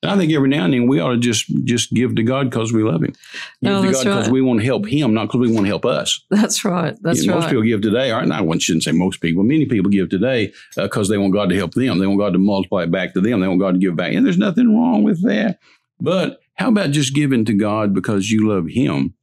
I 0.03 0.17
think 0.17 0.33
every 0.33 0.49
now 0.49 0.65
and 0.65 0.73
then 0.73 0.87
we 0.87 0.99
ought 0.99 1.11
to 1.11 1.17
just 1.17 1.45
just 1.63 1.93
give 1.93 2.15
to 2.15 2.23
God 2.23 2.49
because 2.49 2.73
we 2.73 2.81
love 2.81 3.03
Him. 3.03 3.11
Give 3.11 3.71
No, 3.71 3.81
to 3.81 3.87
that's 3.87 4.03
God 4.03 4.09
because 4.09 4.25
right. 4.27 4.33
we 4.33 4.41
want 4.41 4.59
to 4.59 4.65
help 4.65 4.87
Him, 4.87 5.13
not 5.13 5.27
because 5.27 5.41
we 5.41 5.53
want 5.53 5.65
to 5.65 5.69
help 5.69 5.85
us. 5.85 6.25
That's 6.29 6.65
right. 6.65 6.97
That's 7.01 7.21
You 7.21 7.27
know, 7.27 7.33
right. 7.35 7.41
Most 7.41 7.49
people 7.49 7.63
give 7.63 7.81
today, 7.81 8.09
not, 8.09 8.47
I 8.47 8.57
shouldn't 8.57 8.83
say 8.83 8.91
most 8.93 9.21
people, 9.21 9.43
many 9.43 9.65
people 9.65 9.91
give 9.91 10.09
today 10.09 10.53
uh, 10.77 10.83
because 10.83 11.07
they 11.09 11.17
want 11.17 11.33
God 11.33 11.49
to 11.49 11.55
help 11.55 11.73
them. 11.73 11.99
They 11.99 12.07
want 12.07 12.19
God 12.19 12.33
to 12.33 12.39
multiply 12.39 12.83
it 12.83 12.91
back 12.91 13.13
to 13.13 13.21
them. 13.21 13.41
They 13.41 13.47
want 13.47 13.59
God 13.59 13.73
to 13.73 13.79
give 13.79 13.95
back. 13.95 14.13
And 14.13 14.25
there's 14.25 14.37
nothing 14.37 14.75
wrong 14.75 15.03
with 15.03 15.23
that. 15.23 15.59
But 15.99 16.41
how 16.55 16.69
about 16.69 16.91
just 16.91 17.13
giving 17.13 17.45
to 17.45 17.53
God 17.53 17.93
because 17.93 18.31
you 18.31 18.47
love 18.49 18.67
Him 18.67 19.13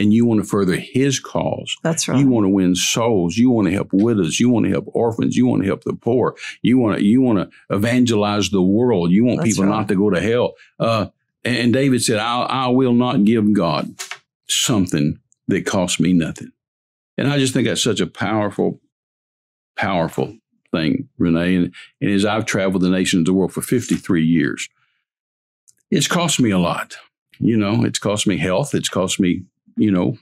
and 0.00 0.12
you 0.12 0.26
want 0.26 0.40
to 0.40 0.46
further 0.46 0.76
His 0.76 1.20
cause? 1.20 1.76
That's 1.82 2.08
right. 2.08 2.18
You 2.18 2.28
want 2.28 2.44
to 2.44 2.48
win 2.48 2.74
souls. 2.74 3.36
You 3.36 3.50
want 3.50 3.68
to 3.68 3.74
help 3.74 3.90
widows. 3.92 4.40
You 4.40 4.48
want 4.50 4.66
to 4.66 4.70
help 4.70 4.86
orphans. 4.88 5.36
You 5.36 5.46
want 5.46 5.62
to 5.62 5.68
help 5.68 5.84
the 5.84 5.94
poor. 5.94 6.36
You 6.62 6.78
want 6.78 6.98
to 6.98 7.04
you 7.04 7.20
want 7.20 7.38
to 7.38 7.74
evangelize 7.74 8.50
the 8.50 8.62
world. 8.62 9.10
You 9.10 9.24
want 9.24 9.40
That's 9.40 9.50
people 9.50 9.64
right. 9.64 9.76
not 9.76 9.88
to 9.88 9.94
go 9.94 10.10
to 10.10 10.20
hell. 10.20 10.54
Uh, 10.78 11.06
and 11.44 11.56
and 11.56 11.72
David 11.72 12.02
said, 12.02 12.18
I, 12.18 12.42
"I 12.42 12.66
will 12.68 12.94
not 12.94 13.24
give 13.24 13.52
God 13.52 13.94
something 14.48 15.18
that 15.48 15.66
costs 15.66 16.00
me 16.00 16.12
nothing." 16.12 16.52
And 17.16 17.28
I 17.28 17.38
just 17.38 17.52
think 17.52 17.68
that's 17.68 17.82
such 17.82 18.00
a 18.00 18.06
powerful, 18.06 18.80
powerful 19.76 20.38
thing, 20.72 21.08
Renee. 21.18 21.56
And, 21.56 21.74
and 22.00 22.10
as 22.10 22.24
I've 22.24 22.46
traveled 22.46 22.82
the 22.82 22.88
nations 22.88 23.20
of 23.20 23.26
the 23.26 23.34
world 23.34 23.52
for 23.52 23.62
53 23.62 24.24
years, 24.24 24.68
it's 25.90 26.08
cost 26.08 26.40
me 26.40 26.50
a 26.50 26.58
lot. 26.58 26.96
You 27.38 27.56
know, 27.56 27.84
it's 27.84 27.98
cost 27.98 28.26
me 28.26 28.36
health. 28.36 28.74
It's 28.74 28.88
cost 28.88 29.18
me, 29.18 29.42
you 29.80 29.90
know, 29.90 30.16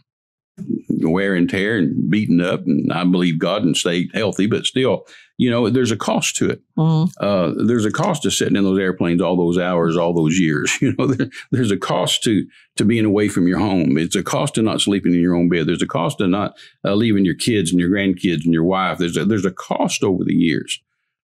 wear 1.01 1.35
and 1.35 1.49
tear 1.49 1.79
and 1.79 2.11
beaten 2.11 2.41
up. 2.41 2.67
And 2.67 2.93
I 2.93 3.05
believe 3.05 3.39
God 3.39 3.63
and 3.63 3.77
stay 3.77 4.09
healthy, 4.13 4.47
but 4.47 4.67
still, 4.67 5.07
you 5.37 5.51
know, 5.51 5.69
there's 5.71 5.93
a 5.93 5.97
cost 5.97 6.37
to 6.37 6.51
it. 6.51 6.63
Mhm. 6.77 7.11
Uh, 7.21 7.53
there's 7.65 7.85
a 7.85 7.93
cost 7.93 8.23
to 8.23 8.31
sitting 8.31 8.57
in 8.57 8.65
those 8.65 8.81
airplanes 8.81 9.23
all 9.23 9.37
those 9.37 9.59
hours, 9.59 9.97
all 9.97 10.13
those 10.13 10.39
years. 10.39 10.73
You 10.81 10.95
know, 10.99 11.07
there, 11.07 11.29
there's 11.53 11.71
a 11.71 11.77
cost 11.77 12.23
to 12.25 12.47
to 12.77 12.85
being 12.85 13.05
away 13.05 13.29
from 13.29 13.47
your 13.47 13.59
home. 13.59 13.99
It's 13.99 14.17
a 14.17 14.23
cost 14.23 14.55
to 14.55 14.63
not 14.63 14.81
sleeping 14.81 15.13
in 15.15 15.21
your 15.21 15.35
own 15.35 15.49
bed. 15.49 15.67
There's 15.67 15.83
a 15.83 15.87
cost 15.87 16.19
to 16.19 16.27
not 16.27 16.57
uh, 16.85 16.95
leaving 16.95 17.25
your 17.25 17.35
kids 17.35 17.71
and 17.71 17.81
your 17.81 17.91
grandkids 17.91 18.45
and 18.45 18.53
your 18.55 18.65
wife. 18.65 18.99
There's 18.99 19.17
a, 19.17 19.25
there's 19.25 19.47
a 19.47 19.53
cost 19.53 20.03
over 20.03 20.25
the 20.25 20.35
years 20.35 20.81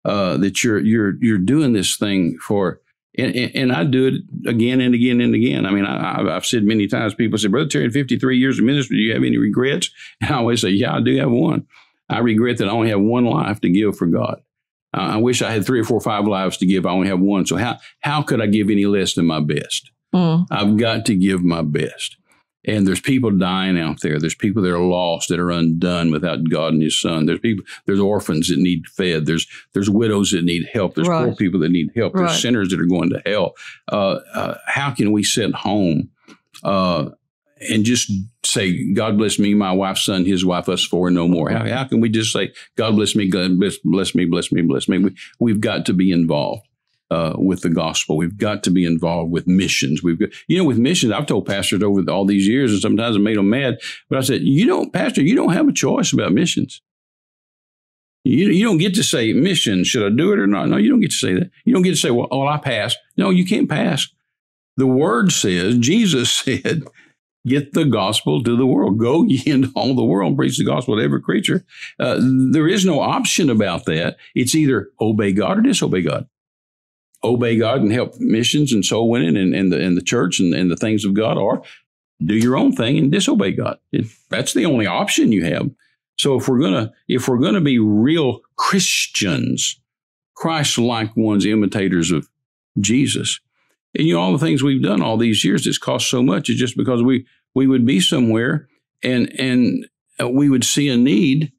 uh, 0.05 0.37
that 0.37 0.63
you're 0.63 0.79
you're 0.79 1.15
you're 1.21 1.37
doing 1.39 1.73
this 1.73 1.97
thing 1.97 2.37
for. 2.39 2.81
And, 3.17 3.35
and, 3.35 3.71
I 3.71 3.83
do 3.83 4.07
it 4.07 4.49
again 4.49 4.81
and 4.81 4.95
again 4.95 5.21
and 5.21 5.35
again. 5.35 5.67
I 5.67 5.71
mean, 5.71 5.85
I, 5.85 6.19
I've- 6.19 6.29
I've 6.29 6.45
said 6.45 6.63
many 6.63 6.87
times. 6.87 7.13
People 7.13 7.37
say, 7.37 7.47
"Brother 7.47 7.69
Terry, 7.69 7.85
in 7.85 7.91
53 7.91 8.37
years 8.39 8.57
of 8.57 8.65
ministry, 8.65 8.97
do 8.97 9.03
you 9.03 9.13
have 9.13 9.23
any 9.23 9.37
regrets?" 9.37 9.91
And 10.21 10.31
I 10.31 10.37
always 10.37 10.61
say, 10.61 10.69
"Yeah, 10.69 10.95
I 10.95 10.99
do 11.01 11.15
have 11.17 11.29
one. 11.29 11.67
I 12.09 12.19
regret 12.19 12.57
that 12.57 12.67
I 12.67 12.71
only 12.71 12.89
have 12.89 12.99
one 13.01 13.25
life 13.25 13.61
to 13.61 13.69
give 13.69 13.95
for 13.97 14.07
God." 14.07 14.41
Uh, 14.95 15.01
I 15.01 15.17
wish 15.17 15.41
I 15.41 15.51
had 15.51 15.65
three 15.65 15.79
or 15.79 15.83
four, 15.83 15.97
or 15.97 16.01
five 16.01 16.25
lives 16.27 16.57
to 16.57 16.65
give. 16.65 16.85
I 16.85 16.91
only 16.91 17.07
have 17.07 17.19
one. 17.19 17.45
So 17.45 17.55
how 17.57 17.77
how 17.99 18.21
could 18.23 18.41
I 18.41 18.47
give 18.47 18.69
any 18.69 18.85
less 18.85 19.13
than 19.13 19.25
my 19.27 19.39
best? 19.41 19.91
Mhm. 20.13 20.45
I've 20.51 20.77
got 20.77 21.05
to 21.05 21.15
give 21.15 21.43
my 21.43 21.61
best. 21.61 22.17
And 22.65 22.87
there's 22.87 23.01
people 23.01 23.31
dying 23.31 23.77
out 23.77 24.01
there. 24.01 24.19
There's 24.19 24.35
people 24.35 24.63
that 24.63 24.73
are 24.73 24.79
lost, 24.79 25.29
that 25.29 25.39
are 25.39 25.51
undone 25.51 26.11
without 26.11 26.49
God 26.49 26.73
and 26.73 26.81
His 26.81 26.99
Son. 26.99 27.25
There's 27.25 27.39
people. 27.39 27.65
There's 27.85 27.99
orphans 27.99 28.49
that 28.49 28.59
need 28.59 28.87
fed. 28.87 29.25
There's 29.25 29.47
there's 29.73 29.89
widows 29.89 30.31
that 30.31 30.43
need 30.45 30.69
help. 30.71 30.95
There's 30.95 31.07
poor 31.25 31.35
people 31.35 31.59
that 31.61 31.71
need 31.71 31.91
help. 31.95 32.13
There's 32.13 32.41
sinners 32.41 32.69
that 32.69 32.79
are 32.79 32.85
going 32.85 33.09
to 33.09 33.21
hell. 33.25 33.53
Uh, 33.91 34.19
uh, 34.33 34.57
how 34.67 34.91
can 34.91 35.11
we 35.11 35.23
sit 35.23 35.53
home 35.53 36.09
uh, 36.63 37.09
and 37.69 37.85
just 37.85 38.11
say, 38.45 38.93
God 38.93 39.17
bless 39.17 39.39
me, 39.39 39.53
my 39.53 39.71
wife's 39.71 40.05
son, 40.05 40.25
his 40.25 40.45
wife, 40.45 40.69
us 40.69 40.83
four, 40.83 41.09
no 41.09 41.27
more. 41.27 41.49
How, 41.49 41.67
how 41.67 41.83
can 41.85 42.01
we 42.01 42.09
just 42.09 42.31
say, 42.31 42.51
God 42.75 42.95
bless 42.95 43.15
me, 43.15 43.29
God 43.29 43.59
bless, 43.59 43.77
bless 43.77 44.15
me, 44.15 44.25
bless 44.25 44.51
me, 44.51 44.61
bless 44.61 44.87
me? 44.87 44.97
We, 44.99 45.15
we've 45.39 45.61
got 45.61 45.85
to 45.87 45.93
be 45.93 46.11
involved. 46.11 46.67
Uh, 47.13 47.35
with 47.37 47.61
the 47.61 47.69
gospel, 47.69 48.17
we've 48.17 48.39
got 48.39 48.63
to 48.63 48.71
be 48.71 48.85
involved 48.85 49.31
with 49.31 49.45
missions. 49.45 50.01
We've 50.01 50.17
got, 50.17 50.29
you 50.47 50.57
know, 50.57 50.63
with 50.63 50.79
missions. 50.79 51.11
I've 51.11 51.27
told 51.27 51.45
pastors 51.45 51.83
over 51.83 52.01
all 52.09 52.25
these 52.25 52.47
years, 52.47 52.71
and 52.71 52.81
sometimes 52.81 53.15
I 53.15 53.19
made 53.19 53.37
them 53.37 53.51
mad. 53.51 53.77
But 54.09 54.17
I 54.17 54.21
said, 54.21 54.41
you 54.41 54.65
don't, 54.65 54.91
pastor, 54.91 55.21
you 55.21 55.35
don't 55.35 55.53
have 55.53 55.67
a 55.67 55.73
choice 55.73 56.11
about 56.11 56.31
missions. 56.31 56.81
You, 58.23 58.47
you 58.47 58.65
don't 58.65 58.79
get 58.79 58.95
to 58.95 59.03
say 59.03 59.31
mission. 59.31 59.83
Should 59.83 60.11
I 60.11 60.15
do 60.15 60.33
it 60.33 60.39
or 60.39 60.47
not? 60.47 60.69
No, 60.69 60.77
you 60.77 60.89
don't 60.89 61.01
get 61.01 61.11
to 61.11 61.17
say 61.17 61.35
that. 61.35 61.51
You 61.65 61.73
don't 61.75 61.83
get 61.83 61.91
to 61.91 61.97
say, 61.97 62.09
well, 62.09 62.29
oh, 62.31 62.47
I 62.47 62.57
passed. 62.57 62.97
No, 63.15 63.29
you 63.29 63.45
can't 63.45 63.69
pass. 63.69 64.07
The 64.77 64.87
word 64.87 65.31
says, 65.31 65.77
Jesus 65.77 66.31
said, 66.33 66.81
get 67.45 67.73
the 67.73 67.85
gospel 67.85 68.41
to 68.41 68.57
the 68.57 68.65
world. 68.65 68.97
Go 68.97 69.21
ye 69.21 69.43
into 69.45 69.71
all 69.75 69.93
the 69.93 70.03
world 70.03 70.29
and 70.29 70.37
preach 70.37 70.57
the 70.57 70.65
gospel 70.65 70.97
to 70.97 71.03
every 71.03 71.21
creature. 71.21 71.63
Uh, 71.99 72.19
there 72.51 72.67
is 72.67 72.85
no 72.85 73.01
option 73.01 73.51
about 73.51 73.85
that. 73.85 74.17
It's 74.33 74.55
either 74.55 74.89
obey 74.99 75.31
God 75.31 75.59
or 75.59 75.61
disobey 75.61 76.01
God. 76.01 76.27
Obey 77.23 77.57
God 77.57 77.81
and 77.81 77.91
help 77.91 78.19
missions 78.19 78.73
and 78.73 78.83
soul 78.83 79.09
winning 79.09 79.37
and, 79.37 79.55
and, 79.55 79.71
the, 79.71 79.79
and 79.79 79.95
the 79.95 80.01
church 80.01 80.39
and, 80.39 80.53
and 80.53 80.69
the 80.69 80.75
things 80.75 81.05
of 81.05 81.13
God, 81.13 81.37
or 81.37 81.63
do 82.23 82.35
your 82.35 82.57
own 82.57 82.73
thing 82.73 82.97
and 82.97 83.11
disobey 83.11 83.51
God. 83.51 83.77
It, 83.91 84.07
that's 84.29 84.53
the 84.53 84.65
only 84.65 84.85
option 84.85 85.31
you 85.31 85.43
have. 85.45 85.69
So 86.17 86.37
if 86.37 86.47
we're 86.47 86.59
gonna 86.59 86.91
if 87.07 87.27
we're 87.27 87.39
gonna 87.39 87.61
be 87.61 87.79
real 87.79 88.41
Christians, 88.55 89.79
Christ-like 90.35 91.15
ones, 91.17 91.45
imitators 91.45 92.11
of 92.11 92.29
Jesus, 92.79 93.39
and 93.97 94.07
you 94.07 94.13
know, 94.13 94.21
all 94.21 94.31
the 94.31 94.45
things 94.45 94.63
we've 94.63 94.83
done 94.83 95.01
all 95.01 95.17
these 95.17 95.43
years 95.43 95.67
it's 95.67 95.77
cost 95.77 96.09
so 96.09 96.21
much 96.21 96.49
It's 96.49 96.59
just 96.59 96.77
because 96.77 97.01
we 97.01 97.25
we 97.55 97.67
would 97.67 97.85
be 97.85 97.99
somewhere 97.99 98.67
and 99.03 99.31
and 99.39 99.87
we 100.31 100.49
would 100.49 100.63
see 100.63 100.89
a 100.89 100.97
need. 100.97 101.51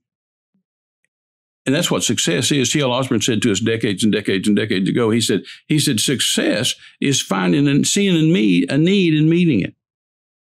And 1.67 1.75
that's 1.75 1.91
what 1.91 2.05
success 2.05 2.53
is. 2.53 2.71
T.L. 2.71 2.93
Osborn 2.93 3.23
said 3.23 3.41
to 3.43 3.51
us 3.51 3.61
decades 3.61 4.05
and 4.05 4.13
decades 4.13 4.47
and 4.47 4.57
decades 4.57 4.89
ago. 4.89 5.11
He 5.11 5.21
said, 5.21 5.43
he 5.67 5.79
said, 5.79 5.99
success 5.99 6.75
is 7.01 7.23
finding 7.23 7.67
and 7.67 7.87
seeing 7.87 8.17
a 8.17 8.23
need 8.23 8.71
and 8.71 8.85
meeting 8.85 9.61
it, 9.61 9.75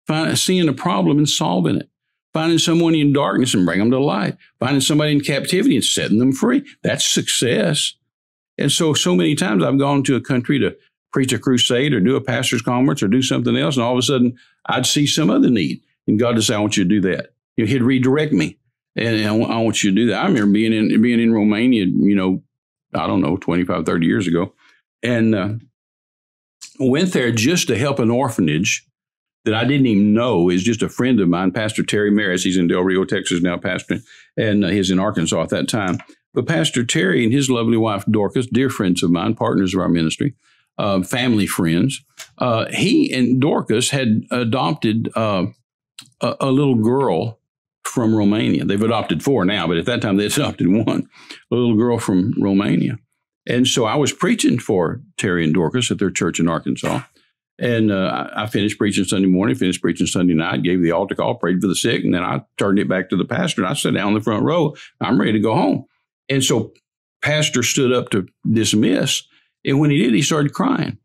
Find, 0.07 0.37
seeing 0.39 0.69
a 0.69 0.73
problem 0.73 1.17
and 1.17 1.27
solving 1.27 1.75
it, 1.77 1.89
finding 2.33 2.57
someone 2.57 2.95
in 2.95 3.11
darkness 3.11 3.53
and 3.53 3.65
bring 3.65 3.79
them 3.79 3.91
to 3.91 3.99
light, 3.99 4.37
finding 4.59 4.81
somebody 4.81 5.11
in 5.11 5.19
captivity 5.19 5.75
and 5.75 5.83
setting 5.83 6.19
them 6.19 6.31
free. 6.31 6.65
That's 6.83 7.05
success. 7.05 7.95
And 8.57 8.71
so, 8.71 8.93
so 8.93 9.13
many 9.13 9.35
times 9.35 9.63
I've 9.63 9.79
gone 9.79 10.03
to 10.03 10.15
a 10.15 10.21
country 10.21 10.57
to 10.59 10.75
preach 11.11 11.33
a 11.33 11.39
crusade 11.39 11.93
or 11.93 11.99
do 11.99 12.15
a 12.15 12.21
pastor's 12.21 12.61
conference 12.61 13.03
or 13.03 13.07
do 13.07 13.21
something 13.21 13.57
else. 13.57 13.75
And 13.75 13.83
all 13.83 13.93
of 13.93 13.99
a 13.99 14.03
sudden, 14.03 14.37
I'd 14.67 14.85
see 14.85 15.05
some 15.05 15.29
other 15.29 15.49
need. 15.49 15.81
And 16.07 16.19
God 16.19 16.35
would 16.35 16.43
say, 16.43 16.55
I 16.55 16.59
want 16.59 16.77
you 16.77 16.83
to 16.83 16.89
do 16.89 17.01
that. 17.01 17.33
You 17.57 17.65
know, 17.65 17.71
he'd 17.71 17.83
redirect 17.83 18.31
me. 18.31 18.57
And 18.99 19.27
I 19.27 19.57
want 19.61 19.83
you 19.83 19.91
to 19.91 19.95
do 19.95 20.07
that. 20.07 20.23
I 20.23 20.27
remember 20.27 20.51
being 20.51 20.73
in, 20.73 21.01
being 21.01 21.19
in 21.19 21.33
Romania, 21.33 21.85
you 21.85 22.15
know, 22.15 22.43
I 22.93 23.07
don't 23.07 23.21
know, 23.21 23.37
25, 23.37 23.85
30 23.85 24.05
years 24.05 24.27
ago. 24.27 24.53
And 25.01 25.35
uh, 25.35 25.49
went 26.79 27.13
there 27.13 27.31
just 27.31 27.67
to 27.67 27.77
help 27.77 27.99
an 27.99 28.11
orphanage 28.11 28.85
that 29.45 29.53
I 29.53 29.63
didn't 29.63 29.87
even 29.87 30.13
know 30.13 30.49
is 30.49 30.63
just 30.63 30.83
a 30.83 30.89
friend 30.89 31.19
of 31.19 31.29
mine, 31.29 31.51
Pastor 31.51 31.83
Terry 31.83 32.11
Maris. 32.11 32.43
He's 32.43 32.57
in 32.57 32.67
Del 32.67 32.81
Rio, 32.81 33.05
Texas 33.05 33.41
now, 33.41 33.57
pastor, 33.57 33.99
and 34.37 34.65
uh, 34.65 34.67
he's 34.67 34.91
in 34.91 34.99
Arkansas 34.99 35.41
at 35.41 35.49
that 35.49 35.69
time. 35.69 35.97
But 36.33 36.47
Pastor 36.47 36.85
Terry 36.85 37.23
and 37.23 37.33
his 37.33 37.49
lovely 37.49 37.77
wife, 37.77 38.05
Dorcas, 38.05 38.47
dear 38.47 38.69
friends 38.69 39.01
of 39.01 39.11
mine, 39.11 39.35
partners 39.35 39.73
of 39.73 39.79
our 39.79 39.89
ministry, 39.89 40.35
uh, 40.77 41.01
family 41.03 41.47
friends. 41.47 42.03
Uh, 42.37 42.65
he 42.71 43.11
and 43.13 43.41
Dorcas 43.41 43.89
had 43.89 44.23
adopted 44.29 45.09
uh, 45.15 45.47
a, 46.21 46.35
a, 46.39 46.51
little 46.51 46.75
girl 46.75 47.38
from 47.89 48.15
Romania. 48.15 48.63
They've 48.65 48.81
adopted 48.81 49.23
four 49.23 49.45
now, 49.45 49.67
but 49.67 49.77
at 49.77 49.85
that 49.85 50.01
time 50.01 50.17
they 50.17 50.25
adopted 50.27 50.67
one, 50.67 51.09
a 51.51 51.55
little 51.55 51.75
girl 51.75 51.99
from 51.99 52.33
Romania. 52.39 52.97
And 53.47 53.67
so 53.67 53.85
I 53.85 53.95
was 53.95 54.13
preaching 54.13 54.59
for 54.59 55.01
Terry 55.17 55.43
and 55.43 55.53
Dorcas 55.53 55.89
at 55.89 55.97
their 55.97 56.11
church 56.11 56.39
in 56.39 56.47
Arkansas. 56.47 57.01
And 57.57 57.91
uh, 57.91 58.29
I 58.33 58.45
finished 58.45 58.77
preaching 58.77 59.03
Sunday 59.03 59.27
morning, 59.27 59.55
finished 59.55 59.81
preaching 59.81 60.07
Sunday 60.07 60.33
night, 60.33 60.63
gave 60.63 60.81
the 60.81 60.91
altar 60.91 61.15
call, 61.15 61.35
prayed 61.35 61.59
for 61.59 61.67
the 61.67 61.75
sick, 61.75 62.05
and 62.05 62.13
then 62.13 62.23
I 62.23 62.41
turned 62.57 62.79
it 62.79 62.87
back 62.87 63.09
to 63.09 63.17
the 63.17 63.25
pastor. 63.25 63.63
And 63.63 63.69
I 63.69 63.73
sat 63.73 63.95
down 63.95 64.09
in 64.09 64.13
the 64.13 64.21
front 64.21 64.43
row. 64.43 64.75
I'm 65.01 65.19
ready 65.19 65.33
to 65.33 65.39
go 65.39 65.55
home. 65.55 65.85
And 66.29 66.41
so, 66.41 66.73
pastor 67.21 67.63
stood 67.63 67.91
up 67.91 68.11
to 68.11 68.27
dismiss, 68.49 69.23
and 69.65 69.79
when 69.79 69.91
he 69.91 69.97
did, 69.97 70.13
he 70.13 70.21
started 70.21 70.53
crying. 70.53 70.99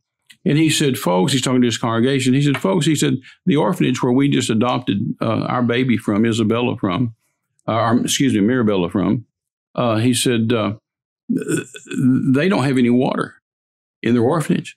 And 0.45 0.59
he 0.59 0.69
said, 0.69 0.99
folks, 0.99 1.33
he's 1.33 1.43
talking 1.43 1.63
to 1.63 1.67
his 1.67 1.79
congregation. 1.79 2.35
He 2.35 2.43
said, 2.43 2.59
folks, 2.59 2.87
he 2.87 2.95
said, 2.95 3.15
the 3.47 3.57
orphanage 3.57 4.03
where 4.03 4.13
we 4.13 4.29
just 4.29 4.51
adopted 4.51 5.17
uh, 5.21 5.47
our 5.47 5.63
baby 5.63 5.97
from, 5.97 6.27
Isabella 6.27 6.77
from, 6.77 7.15
uh, 7.67 7.73
our, 7.73 8.01
excuse 8.01 8.35
me, 8.35 8.41
Mirabella 8.41 8.91
from, 8.91 9.25
uh, 9.75 9.97
he 9.97 10.13
said, 10.13 10.53
uh, 10.53 10.75
they 11.29 12.49
don't 12.49 12.65
have 12.65 12.79
any 12.79 12.91
water 12.91 13.37
in 14.03 14.15
their 14.15 14.23
orphanage. 14.23 14.77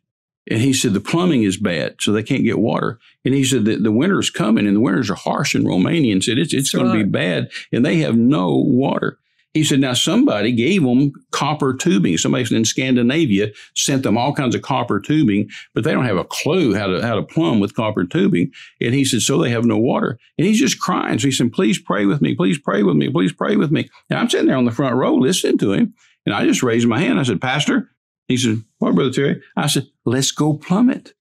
And 0.50 0.62
he 0.62 0.72
said, 0.72 0.94
the 0.94 1.02
plumbing 1.02 1.44
is 1.44 1.58
bad, 1.58 1.98
so 2.00 2.14
they 2.14 2.24
can't 2.24 2.46
get 2.46 2.58
water. 2.58 3.00
And 3.26 3.34
he 3.34 3.44
said 3.44 3.66
that 3.66 3.84
the 3.84 3.92
winter's 3.92 4.30
coming 4.30 4.66
and 4.66 4.78
the 4.78 4.82
winters 4.82 5.10
are 5.10 5.16
harsh 5.16 5.54
in 5.54 5.68
Romania 5.68 6.14
and 6.14 6.24
said 6.24 6.38
it's, 6.38 6.54
it's 6.54 6.72
going 6.72 6.88
to 6.88 6.94
be 6.94 7.04
bad 7.04 7.52
and 7.74 7.86
they 7.86 7.98
have 7.98 8.16
no 8.16 8.56
water. 8.56 9.20
He 9.58 9.64
said, 9.64 9.80
now 9.80 9.94
somebody 9.94 10.52
gave 10.52 10.84
them 10.84 11.12
copper 11.32 11.74
tubing. 11.74 12.16
Somebody 12.20 12.56
in 12.56 12.64
Scandinavia 12.64 13.52
sent 13.76 14.04
them 14.04 14.16
all 14.16 14.32
kinds 14.32 14.54
of 14.54 14.62
copper 14.62 15.00
tubing, 15.00 15.50
but 15.74 15.84
they 15.84 15.94
don't 15.94 16.06
have 16.06 16.18
a 16.18 16.24
clue 16.24 16.76
how 16.76 16.86
to, 16.86 17.02
how 17.02 17.16
to 17.16 17.24
plumb 17.24 17.60
with 17.60 17.74
copper 17.74 18.06
tubing. 18.06 18.52
And 18.80 18.94
he 18.94 19.04
said, 19.04 19.24
so 19.24 19.42
they 19.42 19.50
have 19.50 19.66
no 19.66 19.80
water. 19.80 20.20
And 20.38 20.46
he's 20.46 20.60
just 20.60 20.80
crying. 20.80 21.18
So 21.18 21.26
he 21.26 21.32
said, 21.32 21.52
please 21.52 21.80
pray 21.80 22.06
with 22.06 22.22
me. 22.22 22.36
Please 22.36 22.60
pray 22.60 22.84
with 22.84 22.98
me. 22.98 23.10
Please 23.10 23.34
pray 23.34 23.56
with 23.56 23.72
me. 23.72 23.90
And 24.12 24.20
I'm 24.20 24.30
sitting 24.30 24.46
there 24.46 24.58
on 24.58 24.66
the 24.66 24.72
front 24.72 24.96
row 24.96 25.16
listening 25.16 25.58
to 25.58 25.74
him. 25.74 25.96
And 26.28 26.36
I 26.36 26.46
just 26.46 26.62
raised 26.62 26.88
my 26.88 27.00
hand. 27.00 27.20
I 27.20 27.24
said, 27.24 27.42
Pastor, 27.42 27.90
he 28.28 28.38
said, 28.38 28.62
what, 28.78 28.94
Brother 28.94 29.12
Terry? 29.12 29.42
I 29.56 29.66
said, 29.66 29.88
let's 30.06 30.30
go 30.30 30.54
plumb 30.54 30.92
it. 30.92 31.16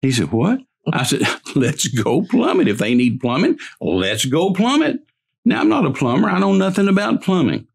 He 0.00 0.12
said, 0.12 0.30
what? 0.30 0.60
I 0.92 1.02
said, 1.02 1.22
let's 1.56 1.88
go 1.88 2.22
plumb 2.22 2.60
it. 2.60 2.68
If 2.68 2.78
they 2.78 2.94
need 2.94 3.20
plumbing, 3.20 3.58
let's 3.80 4.26
go 4.26 4.52
plumb 4.52 4.84
it. 4.84 5.00
Now, 5.44 5.60
I'm 5.60 5.68
not 5.68 5.86
a 5.86 5.90
plumber. 5.90 6.28
I 6.28 6.38
know 6.38 6.52
nothing 6.52 6.88
about 6.88 7.22
plumbing. 7.22 7.66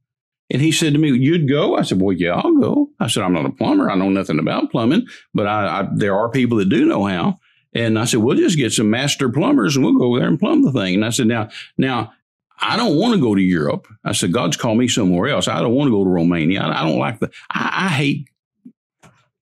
And 0.50 0.62
he 0.62 0.72
said 0.72 0.94
to 0.94 1.00
me, 1.00 1.12
You'd 1.12 1.50
go? 1.50 1.76
I 1.76 1.82
said, 1.82 2.02
Well, 2.02 2.16
yeah, 2.16 2.36
I'll 2.36 2.56
go. 2.56 2.90
I 3.00 3.08
said, 3.08 3.24
I'm 3.24 3.34
not 3.34 3.46
a 3.46 3.52
plumber. 3.52 3.90
I 3.90 3.96
know 3.96 4.10
nothing 4.10 4.40
about 4.40 4.72
plumbing, 4.72 5.08
but 5.34 5.48
I, 5.48 5.82
I, 5.82 5.88
there 5.94 6.16
are 6.16 6.30
people 6.30 6.58
that 6.58 6.70
do 6.70 6.86
know 6.86 7.06
how. 7.06 7.40
And 7.74 8.00
I 8.00 8.06
said, 8.06 8.22
We'll 8.22 8.38
just 8.38 8.58
get 8.58 8.72
some 8.72 8.90
master 8.90 9.30
plumbers 9.30 9.76
and 9.76 9.84
we'll 9.84 9.98
go 9.98 10.06
over 10.06 10.20
there 10.20 10.28
and 10.28 10.40
plumb 10.40 10.64
the 10.64 10.72
thing. 10.72 10.96
And 10.96 11.06
I 11.06 11.10
said, 11.10 11.28
Now, 11.28 11.50
now, 11.78 12.14
I 12.60 12.76
don't 12.78 12.96
want 12.96 13.14
to 13.14 13.20
go 13.20 13.36
to 13.36 13.42
Europe. 13.42 13.88
I 14.04 14.14
said, 14.14 14.32
God's 14.32 14.58
called 14.58 14.78
me 14.78 14.88
somewhere 14.88 15.30
else. 15.30 15.48
I 15.48 15.62
don't 15.62 15.76
want 15.76 15.90
to 15.90 15.92
go 15.92 16.04
to 16.04 16.10
Romania. 16.10 16.62
I, 16.62 16.82
I 16.82 16.86
don't 16.86 16.98
like 16.98 17.20
the, 17.20 17.30
I, 17.52 17.86
I 17.86 17.90
hate 17.90 18.30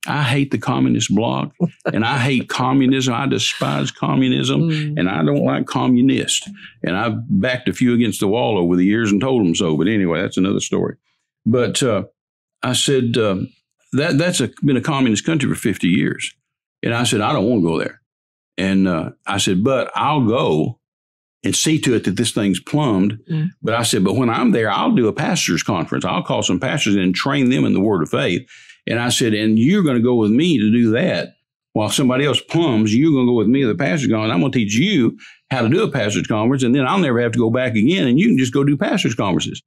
I 0.08 0.24
hate 0.24 0.52
the 0.52 0.58
communist 0.58 1.14
bloc 1.14 1.54
and 1.92 2.06
I 2.06 2.20
hate 2.20 2.50
communism. 2.50 3.14
I 3.14 3.26
despise 3.28 3.92
communism 3.92 4.70
mm. 4.70 5.00
and 5.00 5.10
I 5.10 5.24
don't 5.24 5.44
like 5.44 5.66
communists. 5.66 6.50
And 6.84 6.96
I've 6.96 7.16
backed 7.30 7.70
a 7.70 7.74
few 7.74 7.94
against 7.94 8.20
the 8.20 8.28
wall 8.28 8.58
over 8.58 8.76
the 8.76 8.86
years 8.86 9.12
and 9.12 9.20
told 9.20 9.44
them 9.44 9.56
so. 9.56 9.78
But 9.78 9.88
anyway, 9.88 10.22
that's 10.22 10.38
another 10.38 10.60
story. 10.60 10.98
But 11.46 11.82
uh, 11.82 12.04
I 12.64 12.74
said, 12.74 13.18
uh, 13.18 13.38
that 13.94 14.18
that's 14.18 14.42
a, 14.42 14.50
been 14.64 14.78
a 14.78 14.82
communist 14.82 15.26
country 15.26 15.50
for 15.50 15.56
50 15.56 15.88
years. 15.88 16.34
And 16.84 16.94
I 16.94 17.04
said, 17.04 17.22
I 17.22 17.34
don't 17.34 17.50
want 17.50 17.62
to 17.62 17.68
go 17.68 17.80
there. 17.80 18.02
And 18.58 18.88
uh, 18.88 19.12
I 19.26 19.38
said, 19.38 19.64
but 19.64 19.92
I'll 19.96 20.26
go 20.26 20.80
and 21.44 21.56
see 21.56 21.80
to 21.80 21.94
it 21.94 22.04
that 22.06 22.18
this 22.18 22.32
thing's 22.32 22.60
plumbed. 22.60 23.20
Mm. 23.30 23.50
But 23.62 23.76
I 23.76 23.84
said, 23.84 24.04
but 24.04 24.16
when 24.16 24.30
I'm 24.30 24.52
there, 24.52 24.70
I'll 24.70 24.92
do 24.92 25.08
a 25.08 25.14
pastor's 25.14 25.64
conference. 25.64 26.04
I'll 26.04 26.24
call 26.24 26.44
some 26.44 26.60
pastors 26.60 26.96
and 26.96 27.14
train 27.14 27.50
them 27.50 27.66
in 27.66 27.74
the 27.74 27.80
word 27.80 28.02
of 28.02 28.10
faith. 28.10 28.50
And 28.88 29.00
I 29.00 29.10
said, 29.10 29.34
and 29.34 29.58
you're 29.58 29.84
going 29.84 29.98
to 29.98 30.04
go 30.04 30.16
with 30.16 30.32
me 30.32 30.58
to 30.58 30.72
do 30.72 30.92
that. 30.92 31.36
While 31.74 31.90
somebody 31.90 32.26
else 32.26 32.40
plumbs, 32.40 32.96
you're 32.96 33.12
going 33.12 33.26
to 33.26 33.32
go 33.32 33.38
with 33.38 33.48
me 33.48 33.62
to 33.62 33.68
the 33.68 33.76
pastor's 33.76 34.10
conference. 34.10 34.32
I'm 34.32 34.40
going 34.40 34.52
to 34.52 34.60
teach 34.60 34.76
you 34.76 35.18
how 35.52 35.62
to 35.62 35.70
do 35.70 35.84
a 35.84 35.92
pastor's 35.92 36.28
conference, 36.28 36.64
and 36.64 36.74
then 36.74 36.88
I'll 36.88 37.00
never 37.00 37.20
have 37.20 37.34
to 37.34 37.40
go 37.40 37.50
back 37.50 37.76
again, 37.76 38.08
and 38.08 38.18
you 38.18 38.28
can 38.28 38.38
just 38.38 38.54
go 38.54 38.64
do 38.64 38.78
pastor's 38.78 39.16
conferences. 39.16 39.62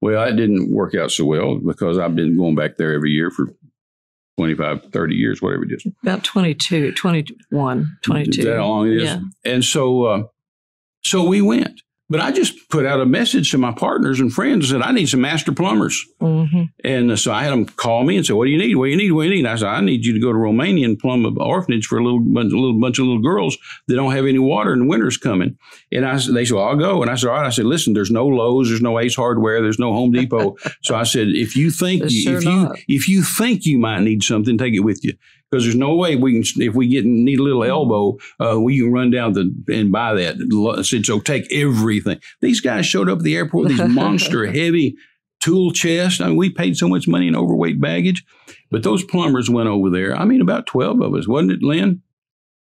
Well, 0.00 0.22
it 0.28 0.36
didn't 0.36 0.72
work 0.72 0.94
out 0.94 1.10
so 1.10 1.24
well 1.24 1.56
because 1.56 1.98
I've 1.98 2.14
been 2.14 2.36
going 2.36 2.54
back 2.54 2.76
there 2.76 2.94
every 2.94 3.10
year 3.10 3.30
for 3.30 3.52
25, 4.38 4.84
30 4.92 5.14
years, 5.14 5.42
whatever 5.42 5.64
it 5.64 5.72
is. 5.72 5.86
About 6.02 6.24
22, 6.24 6.92
21, 6.92 7.98
22. 8.02 8.30
Is 8.30 8.46
that 8.46 8.56
how 8.56 8.66
long 8.66 8.86
it 8.86 8.96
is? 8.96 9.02
Yeah. 9.02 9.20
And 9.44 9.64
so, 9.64 10.04
uh, 10.04 10.22
so 11.02 11.24
we 11.24 11.42
went. 11.42 11.82
But 12.10 12.20
I 12.20 12.32
just 12.32 12.68
put 12.68 12.84
out 12.84 13.00
a 13.00 13.06
message 13.06 13.52
to 13.52 13.58
my 13.58 13.70
partners 13.70 14.18
and 14.18 14.32
friends 14.32 14.70
and 14.70 14.82
said, 14.82 14.88
I 14.88 14.92
need 14.92 15.08
some 15.08 15.20
master 15.20 15.52
plumbers. 15.52 16.04
Mm-hmm. 16.20 16.64
And 16.84 17.16
so 17.16 17.32
I 17.32 17.44
had 17.44 17.52
them 17.52 17.66
call 17.66 18.02
me 18.02 18.16
and 18.16 18.26
say, 18.26 18.32
What 18.32 18.46
do 18.46 18.50
you 18.50 18.58
need? 18.58 18.74
What 18.74 18.86
do 18.86 18.90
you 18.90 18.96
need? 18.96 19.12
What 19.12 19.22
do 19.22 19.28
you 19.28 19.36
need? 19.36 19.46
I 19.46 19.54
said, 19.54 19.68
I 19.68 19.80
need 19.80 20.04
you 20.04 20.12
to 20.12 20.20
go 20.20 20.32
to 20.32 20.38
Romania 20.38 20.86
and 20.86 20.98
plumb 20.98 21.24
an 21.24 21.36
orphanage 21.38 21.86
for 21.86 21.98
a 21.98 22.04
little 22.04 22.18
bunch, 22.18 22.52
a 22.52 22.56
little 22.56 22.80
bunch 22.80 22.98
of 22.98 23.06
little 23.06 23.22
girls 23.22 23.56
that 23.86 23.94
don't 23.94 24.10
have 24.10 24.26
any 24.26 24.40
water 24.40 24.72
and 24.72 24.88
winter's 24.88 25.16
coming. 25.16 25.56
And 25.92 26.04
I 26.04 26.18
said, 26.18 26.34
they 26.34 26.44
said, 26.44 26.56
well, 26.56 26.64
I'll 26.64 26.76
go. 26.76 27.00
And 27.00 27.10
I 27.10 27.14
said, 27.14 27.28
All 27.28 27.36
right. 27.36 27.46
I 27.46 27.50
said, 27.50 27.66
Listen, 27.66 27.94
there's 27.94 28.10
no 28.10 28.26
Lowe's, 28.26 28.68
there's 28.68 28.82
no 28.82 28.98
Ace 28.98 29.14
Hardware, 29.14 29.62
there's 29.62 29.78
no 29.78 29.92
Home 29.92 30.10
Depot. 30.10 30.56
so 30.82 30.96
I 30.96 31.04
said, 31.04 31.28
If 31.28 31.54
you 31.54 31.70
think, 31.70 32.02
you, 32.08 32.36
if, 32.36 32.44
you, 32.44 32.74
if 32.88 33.08
you 33.08 33.22
think 33.22 33.66
you 33.66 33.78
might 33.78 34.00
need 34.00 34.24
something, 34.24 34.58
take 34.58 34.74
it 34.74 34.80
with 34.80 35.04
you 35.04 35.14
because 35.50 35.64
there's 35.64 35.76
no 35.76 35.94
way 35.94 36.16
we 36.16 36.32
can 36.32 36.62
if 36.62 36.74
we 36.74 36.88
get 36.88 37.04
need 37.04 37.40
a 37.40 37.42
little 37.42 37.64
elbow, 37.64 38.18
uh, 38.38 38.60
we 38.60 38.78
can 38.78 38.92
run 38.92 39.10
down 39.10 39.32
the 39.32 39.52
and 39.72 39.90
buy 39.90 40.14
that. 40.14 41.04
So. 41.04 41.20
Take 41.20 41.52
everything. 41.52 42.20
These 42.40 42.60
guys 42.60 42.86
showed 42.86 43.08
up 43.08 43.18
at 43.18 43.24
the 43.24 43.36
airport 43.36 43.68
with 43.68 43.78
these 43.78 43.88
monster 43.94 44.46
heavy 44.46 44.96
tool 45.40 45.72
chest. 45.72 46.20
I 46.20 46.28
mean, 46.28 46.36
we 46.36 46.50
paid 46.50 46.76
so 46.76 46.88
much 46.88 47.08
money 47.08 47.28
in 47.28 47.36
overweight 47.36 47.80
baggage, 47.80 48.24
but 48.70 48.82
those 48.82 49.02
plumbers 49.04 49.50
went 49.50 49.68
over 49.68 49.90
there. 49.90 50.14
I 50.16 50.24
mean, 50.24 50.40
about 50.40 50.66
twelve 50.66 51.00
of 51.00 51.14
us, 51.14 51.26
wasn't 51.26 51.52
it, 51.52 51.62
Lynn? 51.62 52.02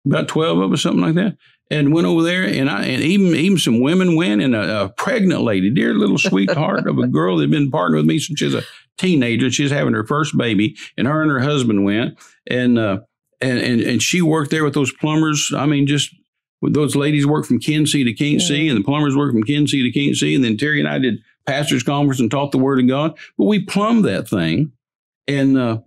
About 0.06 0.28
twelve 0.28 0.58
of 0.58 0.72
us, 0.72 0.82
something 0.82 1.02
like 1.02 1.14
that 1.14 1.36
and 1.70 1.92
went 1.92 2.06
over 2.06 2.22
there, 2.22 2.44
and 2.44 2.70
I 2.70 2.84
and 2.84 3.02
even 3.02 3.34
even 3.34 3.58
some 3.58 3.80
women 3.80 4.16
went, 4.16 4.40
and 4.40 4.54
a, 4.54 4.84
a 4.84 4.88
pregnant 4.88 5.42
lady, 5.42 5.70
dear 5.70 5.94
little 5.94 6.18
sweetheart 6.18 6.86
of 6.86 6.98
a 6.98 7.06
girl 7.06 7.36
that 7.36 7.44
had 7.44 7.50
been 7.50 7.70
partnered 7.70 7.98
with 7.98 8.06
me 8.06 8.18
since 8.18 8.38
she 8.38 8.46
was 8.46 8.54
a 8.54 8.62
teenager. 8.98 9.50
She's 9.50 9.70
having 9.70 9.94
her 9.94 10.06
first 10.06 10.36
baby, 10.36 10.76
and 10.96 11.06
her 11.06 11.22
and 11.22 11.30
her 11.30 11.40
husband 11.40 11.84
went, 11.84 12.18
and 12.46 12.78
uh, 12.78 13.00
and 13.40 13.58
and 13.58 13.80
and 13.80 14.02
she 14.02 14.22
worked 14.22 14.50
there 14.50 14.64
with 14.64 14.74
those 14.74 14.92
plumbers. 14.92 15.52
I 15.56 15.66
mean, 15.66 15.86
just 15.86 16.14
those 16.62 16.96
ladies 16.96 17.26
worked 17.26 17.46
from 17.46 17.60
Kinsey 17.60 18.04
to 18.04 18.12
Kinsey, 18.12 18.62
yeah. 18.62 18.72
and 18.72 18.80
the 18.80 18.84
plumbers 18.84 19.16
worked 19.16 19.32
from 19.32 19.44
Kinsey 19.44 19.82
to 19.82 19.90
Kinsey, 19.90 20.34
and 20.34 20.44
then 20.44 20.56
Terry 20.56 20.80
and 20.80 20.88
I 20.88 20.98
did 20.98 21.22
pastors' 21.46 21.82
conference 21.82 22.20
and 22.20 22.30
taught 22.30 22.52
the 22.52 22.58
Word 22.58 22.80
of 22.80 22.88
God. 22.88 23.16
But 23.36 23.44
we 23.44 23.64
plumbed 23.64 24.04
that 24.04 24.28
thing, 24.28 24.72
and 25.26 25.56
uh, 25.56 25.78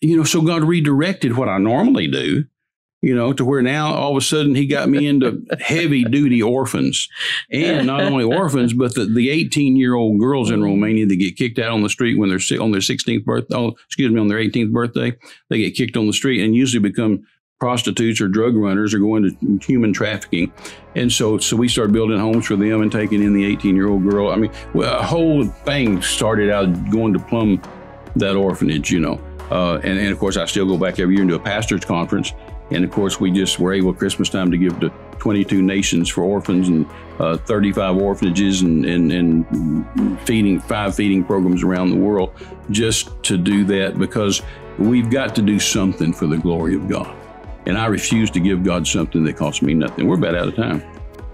you 0.00 0.16
know, 0.16 0.24
so 0.24 0.42
God 0.42 0.64
redirected 0.64 1.36
what 1.36 1.48
I 1.48 1.58
normally 1.58 2.08
do 2.08 2.44
you 3.02 3.14
know, 3.14 3.32
to 3.32 3.44
where 3.44 3.62
now 3.62 3.94
all 3.94 4.12
of 4.12 4.16
a 4.16 4.24
sudden 4.24 4.54
he 4.54 4.66
got 4.66 4.88
me 4.88 5.06
into 5.06 5.42
heavy 5.60 6.04
duty 6.04 6.42
orphans. 6.42 7.08
And 7.52 7.86
not 7.86 8.02
only 8.02 8.24
orphans, 8.24 8.72
but 8.72 8.94
the, 8.94 9.04
the 9.04 9.30
18 9.30 9.76
year 9.76 9.94
old 9.94 10.18
girls 10.18 10.50
in 10.50 10.62
Romania 10.62 11.06
that 11.06 11.16
get 11.16 11.36
kicked 11.36 11.58
out 11.58 11.72
on 11.72 11.82
the 11.82 11.88
street 11.88 12.18
when 12.18 12.30
they're 12.30 12.60
on 12.60 12.72
their 12.72 12.80
16th 12.80 13.24
birthday, 13.24 13.54
oh, 13.54 13.76
excuse 13.86 14.10
me, 14.10 14.20
on 14.20 14.28
their 14.28 14.38
18th 14.38 14.72
birthday, 14.72 15.12
they 15.50 15.58
get 15.58 15.76
kicked 15.76 15.96
on 15.96 16.06
the 16.06 16.12
street 16.12 16.42
and 16.42 16.56
usually 16.56 16.80
become 16.80 17.24
prostitutes 17.58 18.20
or 18.20 18.28
drug 18.28 18.54
runners 18.54 18.92
or 18.92 18.98
going 18.98 19.22
to 19.22 19.66
human 19.66 19.92
trafficking. 19.92 20.52
And 20.94 21.10
so, 21.10 21.38
so 21.38 21.56
we 21.56 21.68
started 21.68 21.92
building 21.92 22.18
homes 22.18 22.46
for 22.46 22.56
them 22.56 22.82
and 22.82 22.92
taking 22.92 23.22
in 23.22 23.34
the 23.34 23.44
18 23.44 23.76
year 23.76 23.88
old 23.88 24.08
girl. 24.08 24.30
I 24.30 24.36
mean, 24.36 24.50
a 24.74 25.02
whole 25.02 25.44
thing 25.44 26.02
started 26.02 26.50
out 26.50 26.90
going 26.90 27.12
to 27.12 27.18
plumb 27.18 27.62
that 28.16 28.36
orphanage, 28.36 28.90
you 28.90 29.00
know. 29.00 29.20
Uh, 29.50 29.76
and, 29.84 29.98
and 29.98 30.08
of 30.08 30.18
course, 30.18 30.36
I 30.36 30.44
still 30.46 30.66
go 30.66 30.76
back 30.76 30.98
every 30.98 31.14
year 31.14 31.24
do 31.24 31.36
a 31.36 31.38
pastor's 31.38 31.84
conference 31.84 32.32
and 32.70 32.84
of 32.84 32.90
course, 32.90 33.20
we 33.20 33.30
just 33.30 33.58
were 33.58 33.72
able 33.72 33.92
Christmas 33.94 34.28
time 34.28 34.50
to 34.50 34.56
give 34.56 34.80
to 34.80 34.88
22 35.18 35.62
nations 35.62 36.08
for 36.08 36.24
orphans 36.24 36.68
and 36.68 36.86
uh, 37.18 37.36
35 37.36 37.96
orphanages 37.96 38.62
and, 38.62 38.84
and, 38.84 39.12
and 39.12 40.20
feeding 40.22 40.60
five 40.60 40.94
feeding 40.94 41.24
programs 41.24 41.62
around 41.62 41.90
the 41.90 41.96
world 41.96 42.32
just 42.70 43.22
to 43.22 43.38
do 43.38 43.64
that 43.64 43.98
because 43.98 44.42
we've 44.78 45.10
got 45.10 45.34
to 45.34 45.42
do 45.42 45.58
something 45.58 46.12
for 46.12 46.26
the 46.26 46.36
glory 46.36 46.74
of 46.74 46.88
God. 46.88 47.14
And 47.66 47.76
I 47.76 47.86
refuse 47.86 48.30
to 48.32 48.40
give 48.40 48.62
God 48.62 48.86
something 48.86 49.24
that 49.24 49.36
costs 49.36 49.62
me 49.62 49.74
nothing. 49.74 50.06
We're 50.06 50.16
about 50.16 50.34
out 50.34 50.48
of 50.48 50.56
time. 50.56 50.82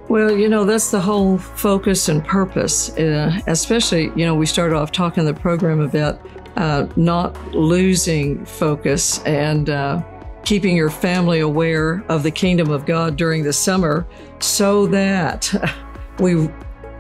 Well, 0.09 0.37
you 0.37 0.49
know, 0.49 0.65
that's 0.65 0.91
the 0.91 1.01
whole 1.01 1.39
focus 1.39 2.09
and 2.09 2.25
purpose. 2.25 2.97
Uh, 2.97 3.39
especially, 3.47 4.13
you 4.17 4.27
know, 4.27 4.35
we 4.35 4.47
started 4.47 4.77
off 4.77 4.93
talking 4.93 5.25
the 5.25 5.35
program 5.35 5.81
about 5.81 6.21
uh, 6.57 6.87
not 6.97 7.55
losing 7.55 8.45
focus 8.45 9.23
and 9.25 9.71
uh, 9.71 10.03
keeping 10.45 10.77
your 10.77 10.91
family 10.91 11.41
aware 11.41 12.05
of 12.09 12.23
the 12.23 12.31
kingdom 12.31 12.71
of 12.71 12.87
God 12.87 13.17
during 13.17 13.43
the 13.43 13.53
summer 13.53 14.07
so 14.41 14.87
that 14.89 15.53
we 16.19 16.49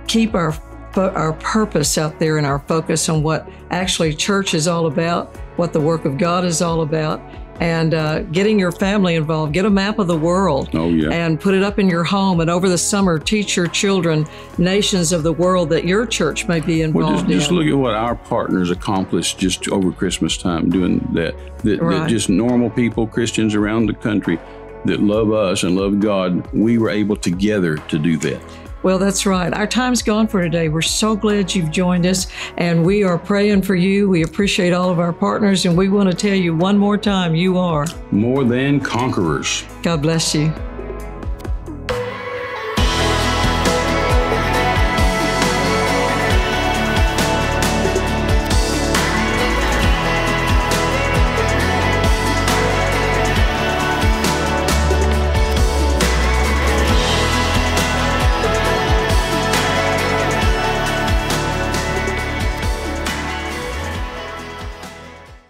keep 0.07 0.35
our 0.35 0.55
our 0.96 1.33
purpose 1.35 1.96
out 1.96 2.18
there 2.18 2.37
and 2.37 2.46
our 2.46 2.59
focus 2.61 3.09
on 3.09 3.22
what 3.22 3.48
actually 3.70 4.14
church 4.14 4.52
is 4.52 4.68
all 4.68 4.87
about, 4.87 5.35
what 5.57 5.72
the 5.72 5.81
work 5.81 6.05
of 6.05 6.18
God 6.18 6.44
is 6.44 6.61
all 6.61 6.83
about, 6.83 7.20
and 7.62 7.94
uh, 7.94 8.22
getting 8.22 8.59
your 8.59 8.72
family 8.72 9.14
involved. 9.14 9.53
Get 9.53 9.64
a 9.64 9.70
map 9.70 10.01
of 10.01 10.09
the 10.09 10.18
world 10.18 10.70
oh, 10.75 10.88
yeah. 10.88 11.11
and 11.11 11.40
put 11.40 11.55
it 11.55 11.62
up 11.62 11.79
in 11.79 11.88
your 11.88 12.03
home. 12.03 12.40
And 12.40 12.51
over 12.51 12.68
the 12.68 12.77
summer, 12.77 13.20
teach 13.20 13.57
your 13.57 13.68
children 13.68 14.27
nations 14.59 15.12
of 15.12 15.22
the 15.22 15.33
world 15.33 15.68
that 15.68 15.85
your 15.85 16.05
church 16.05 16.48
may 16.48 16.59
be 16.59 16.83
involved 16.83 17.07
well, 17.07 17.18
just, 17.18 17.31
in. 17.31 17.38
Just 17.38 17.51
look 17.53 17.68
at 17.68 17.79
what 17.79 17.94
our 17.94 18.16
partners 18.16 18.72
accomplished 18.72 19.38
just 19.38 19.68
over 19.68 19.92
Christmas 19.92 20.37
time 20.37 20.70
doing 20.70 20.98
that. 21.12 21.37
That, 21.59 21.81
right. 21.81 21.98
that 22.01 22.11
just 22.11 22.29
normal 22.29 22.68
people, 22.68 23.07
Christians 23.07 23.55
around 23.55 23.87
the 23.87 23.94
country 23.94 24.40
that 24.85 24.98
love 24.98 25.31
us 25.31 25.62
and 25.62 25.77
love 25.77 26.01
God, 26.01 26.53
we 26.53 26.79
were 26.79 26.90
able 26.90 27.14
together 27.14 27.77
to 27.77 27.96
do 27.96 28.16
that. 28.16 28.42
Well, 28.83 28.99
that's 28.99 29.27
right. 29.27 29.53
Our 29.53 29.66
time's 29.66 30.03
gone 30.03 30.27
for 30.27 30.42
today. 30.42 30.68
We're 30.68 30.83
so 30.83 31.14
glad 31.14 31.55
you've 31.55 31.71
joined 31.71 32.05
us, 32.07 32.27
and 32.57 32.85
we 32.85 33.05
are 33.05 33.18
praying 33.18 33.62
for 33.62 33.75
you. 33.75 34.09
We 34.09 34.25
appreciate 34.25 34.73
all 34.73 34.90
of 34.90 34.99
our 34.99 35.12
partners, 35.12 35.66
and 35.66 35.77
we 35.77 35.88
want 35.88 36.11
to 36.11 36.16
tell 36.16 36.35
you 36.35 36.57
one 36.57 36.79
more 36.79 36.99
time 36.99 37.35
you 37.35 37.59
are 37.59 37.87
more 38.11 38.45
than 38.45 38.81
conquerors. 38.81 39.64
God 39.83 40.03
bless 40.03 40.35
you. 40.35 40.53